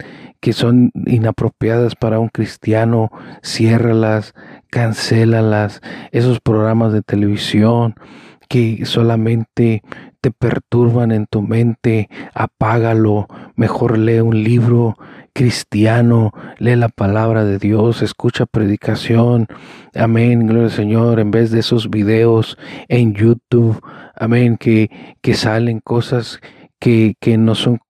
que 0.47 0.53
son 0.53 0.93
inapropiadas 1.07 1.97
para 1.97 2.21
un 2.21 2.29
cristiano, 2.29 3.11
ciérralas, 3.43 4.33
cancélalas, 4.71 5.81
esos 6.13 6.39
programas 6.39 6.93
de 6.93 7.03
televisión 7.03 7.97
que 8.49 8.87
solamente 8.87 9.83
te 10.21 10.31
perturban 10.31 11.11
en 11.11 11.27
tu 11.27 11.43
mente, 11.43 12.09
apágalo, 12.33 13.27
mejor 13.57 13.99
lee 13.99 14.21
un 14.21 14.45
libro 14.45 14.97
cristiano, 15.33 16.33
lee 16.59 16.77
la 16.77 16.91
palabra 16.91 17.45
de 17.45 17.59
Dios, 17.59 18.01
escucha 18.01 18.47
predicación, 18.47 19.49
amén, 19.97 20.47
gloria 20.47 20.67
al 20.67 20.71
Señor, 20.71 21.19
en 21.19 21.33
vez 21.33 21.51
de 21.51 21.59
esos 21.59 21.91
videos 21.91 22.57
en 22.87 23.15
YouTube, 23.15 23.83
amén, 24.15 24.59
que, 24.59 24.93
que 25.23 25.35
salen 25.35 25.81
cosas 25.81 26.39
que, 26.79 27.17
que 27.19 27.37
no 27.37 27.57
son 27.57 27.81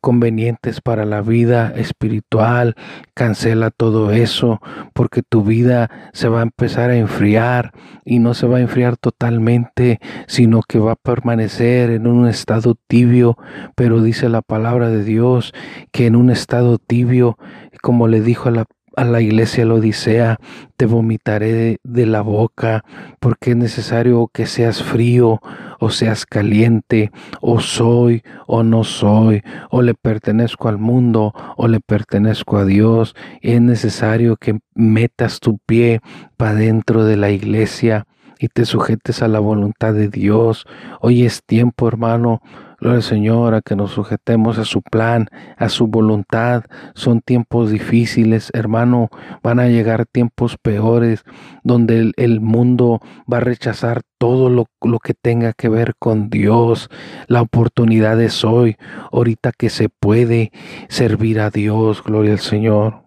convenientes 0.00 0.80
para 0.80 1.04
la 1.04 1.22
vida 1.22 1.72
espiritual, 1.76 2.74
cancela 3.14 3.70
todo 3.70 4.12
eso, 4.12 4.60
porque 4.92 5.22
tu 5.22 5.42
vida 5.42 5.90
se 6.12 6.28
va 6.28 6.40
a 6.40 6.42
empezar 6.42 6.90
a 6.90 6.96
enfriar 6.96 7.72
y 8.04 8.18
no 8.18 8.34
se 8.34 8.46
va 8.46 8.58
a 8.58 8.60
enfriar 8.60 8.96
totalmente, 8.96 9.98
sino 10.26 10.62
que 10.62 10.78
va 10.78 10.92
a 10.92 10.96
permanecer 10.96 11.90
en 11.90 12.06
un 12.06 12.28
estado 12.28 12.76
tibio, 12.86 13.36
pero 13.74 14.02
dice 14.02 14.28
la 14.28 14.42
palabra 14.42 14.90
de 14.90 15.04
Dios 15.04 15.52
que 15.92 16.06
en 16.06 16.16
un 16.16 16.30
estado 16.30 16.78
tibio, 16.78 17.38
como 17.82 18.08
le 18.08 18.20
dijo 18.20 18.48
a 18.48 18.52
la 18.52 18.64
a 18.98 19.04
la 19.04 19.20
iglesia 19.20 19.64
la 19.64 19.74
Odisea, 19.74 20.38
te 20.76 20.84
vomitaré 20.84 21.78
de, 21.84 22.06
la 22.06 22.20
boca, 22.20 22.84
porque 23.20 23.52
es 23.52 23.56
necesario 23.56 24.28
que 24.32 24.46
seas 24.46 24.82
frío 24.82 25.40
o 25.78 25.90
seas 25.90 26.26
caliente, 26.26 27.12
o 27.40 27.60
soy 27.60 28.24
o 28.48 28.64
no 28.64 28.82
soy, 28.82 29.42
o 29.70 29.82
le 29.82 29.94
pertenezco 29.94 30.68
al 30.68 30.78
mundo 30.78 31.32
o 31.56 31.68
le 31.68 31.78
pertenezco 31.78 32.58
a 32.58 32.64
Dios. 32.64 33.14
Es 33.40 33.60
necesario 33.60 34.36
que 34.36 34.58
metas 34.74 35.38
tu 35.38 35.58
pie 35.58 36.00
para 36.36 36.54
dentro 36.54 37.04
de 37.04 37.16
la 37.16 37.30
iglesia 37.30 38.04
y 38.40 38.48
te 38.48 38.64
sujetes 38.64 39.22
a 39.22 39.28
la 39.28 39.38
voluntad 39.38 39.94
de 39.94 40.08
Dios. 40.08 40.66
Hoy 41.00 41.24
es 41.24 41.44
tiempo, 41.44 41.86
hermano, 41.86 42.40
Gloria 42.80 42.98
al 42.98 43.02
Señor, 43.02 43.54
a 43.54 43.60
que 43.60 43.74
nos 43.74 43.90
sujetemos 43.90 44.56
a 44.58 44.64
su 44.64 44.82
plan, 44.82 45.26
a 45.56 45.68
su 45.68 45.88
voluntad. 45.88 46.64
Son 46.94 47.20
tiempos 47.20 47.70
difíciles, 47.70 48.50
hermano. 48.54 49.10
Van 49.42 49.58
a 49.58 49.66
llegar 49.66 50.06
tiempos 50.06 50.56
peores 50.56 51.24
donde 51.64 52.12
el, 52.16 52.40
mundo 52.40 53.00
va 53.30 53.38
a 53.38 53.40
rechazar 53.40 54.02
todo 54.16 54.48
lo, 54.48 54.66
lo, 54.80 55.00
que 55.00 55.14
tenga 55.14 55.54
que 55.54 55.68
ver 55.68 55.94
con 55.98 56.30
Dios. 56.30 56.88
La 57.26 57.42
oportunidad 57.42 58.20
es 58.22 58.44
hoy, 58.44 58.76
ahorita 59.10 59.50
que 59.50 59.70
se 59.70 59.88
puede 59.88 60.52
servir 60.88 61.40
a 61.40 61.50
Dios. 61.50 62.04
Gloria 62.04 62.32
al 62.32 62.38
Señor. 62.38 63.02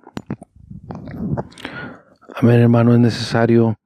Amén, 2.35 2.59
hermano. 2.59 2.93
Es 2.93 2.99
necesario 2.99 3.77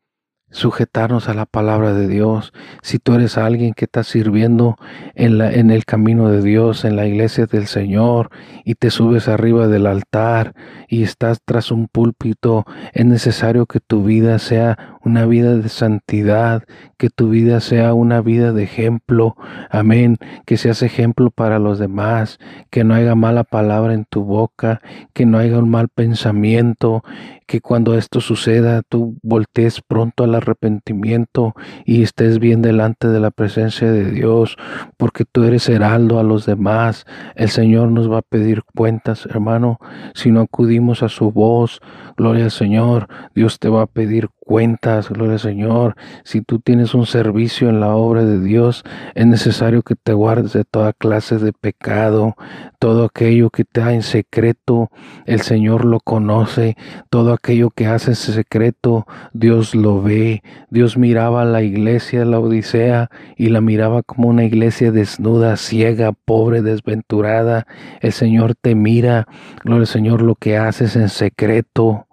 sujetarnos 0.56 1.28
a 1.28 1.34
la 1.34 1.46
palabra 1.46 1.94
de 1.94 2.08
Dios. 2.08 2.54
Si 2.82 2.98
tú 2.98 3.14
eres 3.14 3.38
alguien 3.38 3.74
que 3.74 3.86
está 3.86 4.04
sirviendo 4.04 4.78
en, 5.14 5.38
la, 5.38 5.52
en 5.52 5.70
el 5.70 5.84
camino 5.84 6.30
de 6.30 6.42
Dios, 6.42 6.86
en 6.86 6.96
la 6.96 7.06
iglesia 7.06 7.46
del 7.46 7.68
Señor, 7.68 8.30
y 8.64 8.76
te 8.76 8.90
subes 8.90 9.28
arriba 9.28 9.68
del 9.68 9.86
altar 9.86 10.56
y 10.88 11.04
estás 11.04 11.40
tras 11.44 11.72
un 11.72 11.88
púlpito, 11.88 12.66
es 12.94 13.06
necesario 13.06 13.66
que 13.66 13.82
tu 13.82 14.04
vida 14.04 14.40
sea 14.40 14.98
una 15.04 15.26
vida 15.26 15.56
de 15.58 15.70
santidad, 15.70 16.64
que 16.98 17.10
tu 17.10 17.30
vida 17.30 17.60
sea 17.60 17.94
una 17.94 18.22
vida 18.22 18.54
de 18.54 18.64
ejemplo. 18.64 19.36
Amén. 19.70 20.18
Que 20.46 20.58
seas 20.58 20.82
ejemplo 20.82 21.32
para 21.32 21.60
los 21.60 21.80
demás, 21.80 22.40
que 22.70 22.84
no 22.84 22.96
haya 22.96 23.14
mala 23.14 23.44
palabra 23.44 23.94
en 23.94 24.06
tu 24.06 24.24
boca, 24.24 24.82
que 25.14 25.26
no 25.26 25.38
haya 25.38 25.60
un 25.60 25.70
mal 25.70 25.90
pensamiento, 25.90 27.04
que 27.46 27.62
cuando 27.62 27.96
esto 27.96 28.22
suceda 28.22 28.82
tú 28.82 29.18
voltees 29.22 29.82
pronto 29.82 30.24
al 30.24 30.34
arrepentimiento 30.46 31.54
y 31.86 32.04
estés 32.04 32.40
bien 32.40 32.62
delante 32.62 33.08
de 33.08 33.20
la 33.20 33.32
presencia 33.32 33.92
de 33.92 34.12
Dios, 34.12 34.58
porque 34.98 35.26
tú 35.26 35.44
eres 35.44 35.68
heraldo 35.70 36.20
a 36.20 36.24
los 36.24 36.46
demás. 36.46 37.06
El 37.36 37.50
Señor 37.50 37.92
nos 37.92 38.12
va 38.12 38.20
a 38.20 38.22
pedir 38.22 38.64
cuentas, 38.76 39.26
hermano, 39.26 39.80
si 40.14 40.32
no 40.32 40.42
acudimos 40.42 41.04
a 41.04 41.10
su 41.10 41.32
voz. 41.32 41.82
Gloria 42.18 42.46
al 42.46 42.52
Señor, 42.52 43.08
Dios 43.34 43.60
te 43.60 43.68
va 43.68 43.84
a 43.84 43.88
pedir 43.88 44.30
cuentas, 44.46 45.10
gloria 45.10 45.34
al 45.34 45.40
Señor. 45.40 45.96
Si 46.24 46.42
tú 46.42 46.60
tienes 46.60 46.94
un 46.94 47.06
servicio 47.06 47.68
en 47.68 47.80
la 47.80 47.96
obra 47.96 48.24
de 48.24 48.40
Dios, 48.40 48.84
es 49.16 49.26
necesario 49.26 49.82
que 49.82 49.96
te 49.96 50.14
guardes 50.14 50.54
de 50.54 50.64
toda 50.64 50.94
clase 50.94 51.38
de 51.40 51.52
pecado, 51.52 52.36
todo 52.80 53.06
aquello 53.06 53.50
que 53.50 53.66
te 53.66 53.82
da 53.82 53.94
en 53.94 54.04
secreto, 54.04 54.92
el 55.26 55.42
Señor 55.42 55.84
lo 55.84 56.00
conoce, 56.00 56.78
todo 57.10 57.34
aquello 57.34 57.70
que 57.72 57.88
haces 57.88 58.30
en 58.30 58.36
secreto, 58.36 59.06
Dios 59.34 59.76
lo 59.76 60.02
ve. 60.02 60.35
Dios 60.70 60.98
miraba 60.98 61.42
a 61.42 61.46
la 61.46 61.62
iglesia 61.62 62.20
de 62.20 62.26
la 62.26 62.40
Odisea 62.40 63.10
y 63.38 63.50
la 63.50 63.62
miraba 63.62 64.04
como 64.04 64.30
una 64.30 64.44
iglesia 64.44 64.92
desnuda, 64.92 65.58
ciega, 65.58 66.12
pobre, 66.12 66.62
desventurada. 66.62 67.68
El 68.02 68.12
Señor 68.12 68.56
te 68.56 68.76
mira, 68.76 69.28
gloria 69.64 69.82
al 69.82 69.88
Señor, 69.88 70.22
lo 70.22 70.36
que 70.36 70.58
haces 70.58 70.96
en 70.96 71.10
secreto. 71.10 72.05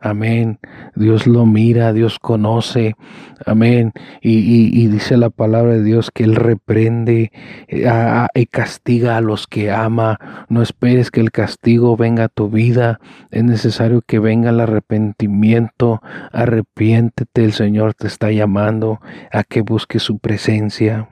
Amén. 0.00 0.58
Dios 0.96 1.26
lo 1.26 1.44
mira, 1.44 1.92
Dios 1.92 2.18
conoce. 2.18 2.96
Amén. 3.44 3.92
Y, 4.22 4.86
dice 4.88 5.16
la 5.16 5.30
palabra 5.30 5.74
de 5.74 5.82
Dios 5.82 6.10
que 6.10 6.24
Él 6.24 6.36
reprende 6.36 7.32
eh, 7.68 8.26
y 8.34 8.46
castiga 8.46 9.18
a 9.18 9.20
los 9.20 9.46
que 9.46 9.70
ama. 9.70 10.18
No 10.48 10.62
esperes 10.62 11.10
que 11.10 11.20
el 11.20 11.30
castigo 11.30 11.96
venga 11.96 12.24
a 12.24 12.28
tu 12.28 12.48
vida. 12.48 12.98
Es 13.30 13.44
necesario 13.44 14.00
que 14.00 14.18
venga 14.18 14.50
el 14.50 14.60
arrepentimiento. 14.60 16.00
Arrepiéntete. 16.32 17.44
El 17.44 17.52
Señor 17.52 17.94
te 17.94 18.06
está 18.06 18.30
llamando 18.30 19.00
a 19.30 19.44
que 19.44 19.60
busques 19.60 20.02
su 20.02 20.18
presencia. 20.18 21.09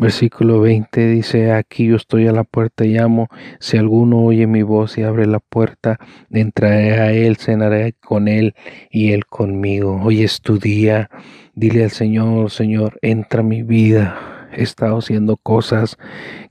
Versículo 0.00 0.60
20 0.60 1.08
dice, 1.08 1.50
aquí 1.50 1.88
yo 1.88 1.96
estoy 1.96 2.28
a 2.28 2.32
la 2.32 2.44
puerta 2.44 2.84
y 2.84 2.94
llamo, 2.94 3.26
si 3.58 3.78
alguno 3.78 4.22
oye 4.22 4.46
mi 4.46 4.62
voz 4.62 4.96
y 4.96 5.02
abre 5.02 5.26
la 5.26 5.40
puerta, 5.40 5.98
entraré 6.30 7.00
a 7.00 7.10
él, 7.10 7.36
cenaré 7.36 7.94
con 7.94 8.28
él 8.28 8.54
y 8.92 9.10
él 9.10 9.26
conmigo. 9.26 10.00
Hoy 10.00 10.22
es 10.22 10.40
tu 10.40 10.60
día, 10.60 11.10
dile 11.54 11.82
al 11.82 11.90
Señor, 11.90 12.52
Señor, 12.52 13.00
entra 13.02 13.42
mi 13.42 13.64
vida 13.64 14.37
he 14.52 14.62
estado 14.62 14.98
haciendo 14.98 15.36
cosas 15.36 15.96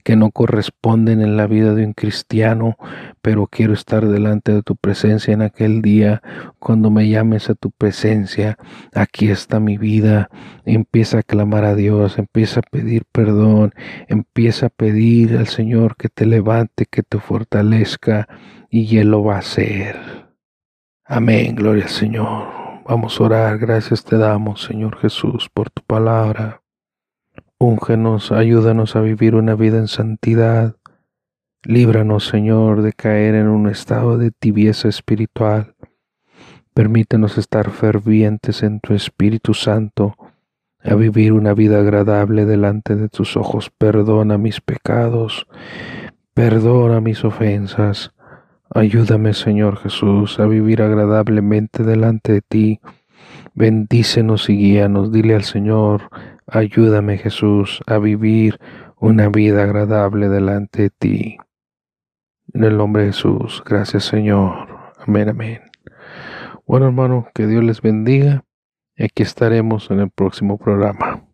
que 0.04 0.16
no 0.16 0.30
corresponden 0.30 1.20
en 1.20 1.36
la 1.36 1.46
vida 1.46 1.74
de 1.74 1.84
un 1.84 1.92
cristiano, 1.92 2.76
pero 3.22 3.46
quiero 3.46 3.72
estar 3.72 4.06
delante 4.06 4.52
de 4.52 4.62
tu 4.62 4.76
presencia 4.76 5.34
en 5.34 5.42
aquel 5.42 5.82
día 5.82 6.22
cuando 6.58 6.90
me 6.90 7.08
llames 7.08 7.50
a 7.50 7.54
tu 7.54 7.70
presencia. 7.70 8.56
Aquí 8.94 9.30
está 9.30 9.60
mi 9.60 9.76
vida. 9.76 10.30
Empieza 10.64 11.18
a 11.18 11.22
clamar 11.22 11.64
a 11.64 11.74
Dios, 11.74 12.18
empieza 12.18 12.60
a 12.60 12.62
pedir 12.70 13.04
perdón, 13.12 13.74
empieza 14.06 14.66
a 14.66 14.70
pedir 14.70 15.36
al 15.36 15.48
Señor 15.48 15.96
que 15.96 16.08
te 16.08 16.26
levante, 16.26 16.86
que 16.86 17.02
te 17.02 17.18
fortalezca 17.18 18.28
y 18.70 18.98
Él 18.98 19.10
lo 19.10 19.24
va 19.24 19.36
a 19.36 19.40
hacer. 19.40 19.96
Amén, 21.04 21.54
gloria 21.54 21.84
al 21.84 21.90
Señor. 21.90 22.48
Vamos 22.88 23.20
a 23.20 23.24
orar, 23.24 23.58
gracias 23.58 24.02
te 24.02 24.16
damos, 24.16 24.62
Señor 24.62 24.96
Jesús, 24.98 25.50
por 25.52 25.68
tu 25.68 25.82
palabra. 25.82 26.62
Úngenos, 27.60 28.30
ayúdanos 28.30 28.94
a 28.94 29.00
vivir 29.00 29.34
una 29.34 29.56
vida 29.56 29.78
en 29.78 29.88
santidad. 29.88 30.76
Líbranos, 31.64 32.28
Señor, 32.28 32.82
de 32.82 32.92
caer 32.92 33.34
en 33.34 33.48
un 33.48 33.68
estado 33.68 34.16
de 34.16 34.30
tibieza 34.30 34.86
espiritual. 34.86 35.74
Permítenos 36.72 37.36
estar 37.36 37.70
fervientes 37.70 38.62
en 38.62 38.78
tu 38.78 38.94
Espíritu 38.94 39.54
Santo, 39.54 40.14
a 40.84 40.94
vivir 40.94 41.32
una 41.32 41.52
vida 41.52 41.80
agradable 41.80 42.44
delante 42.44 42.94
de 42.94 43.08
tus 43.08 43.36
ojos. 43.36 43.72
Perdona 43.76 44.38
mis 44.38 44.60
pecados, 44.60 45.48
perdona 46.34 47.00
mis 47.00 47.24
ofensas. 47.24 48.12
Ayúdame, 48.72 49.34
Señor 49.34 49.78
Jesús, 49.78 50.38
a 50.38 50.46
vivir 50.46 50.80
agradablemente 50.80 51.82
delante 51.82 52.34
de 52.34 52.40
ti. 52.40 52.80
Bendícenos 53.54 54.48
y 54.48 54.56
guíanos. 54.56 55.10
Dile 55.10 55.34
al 55.34 55.42
Señor, 55.42 56.02
Ayúdame 56.50 57.18
Jesús 57.18 57.82
a 57.86 57.98
vivir 57.98 58.58
una 58.96 59.28
vida 59.28 59.64
agradable 59.64 60.28
delante 60.30 60.82
de 60.82 60.90
ti. 60.90 61.36
En 62.54 62.64
el 62.64 62.78
nombre 62.78 63.02
de 63.04 63.12
Jesús, 63.12 63.62
gracias 63.66 64.04
Señor. 64.04 64.66
Amén, 65.06 65.28
amén. 65.28 65.60
Bueno 66.66 66.86
hermano, 66.86 67.28
que 67.34 67.46
Dios 67.46 67.62
les 67.62 67.82
bendiga 67.82 68.44
y 68.96 69.04
aquí 69.04 69.22
estaremos 69.22 69.90
en 69.90 70.00
el 70.00 70.10
próximo 70.10 70.56
programa. 70.56 71.27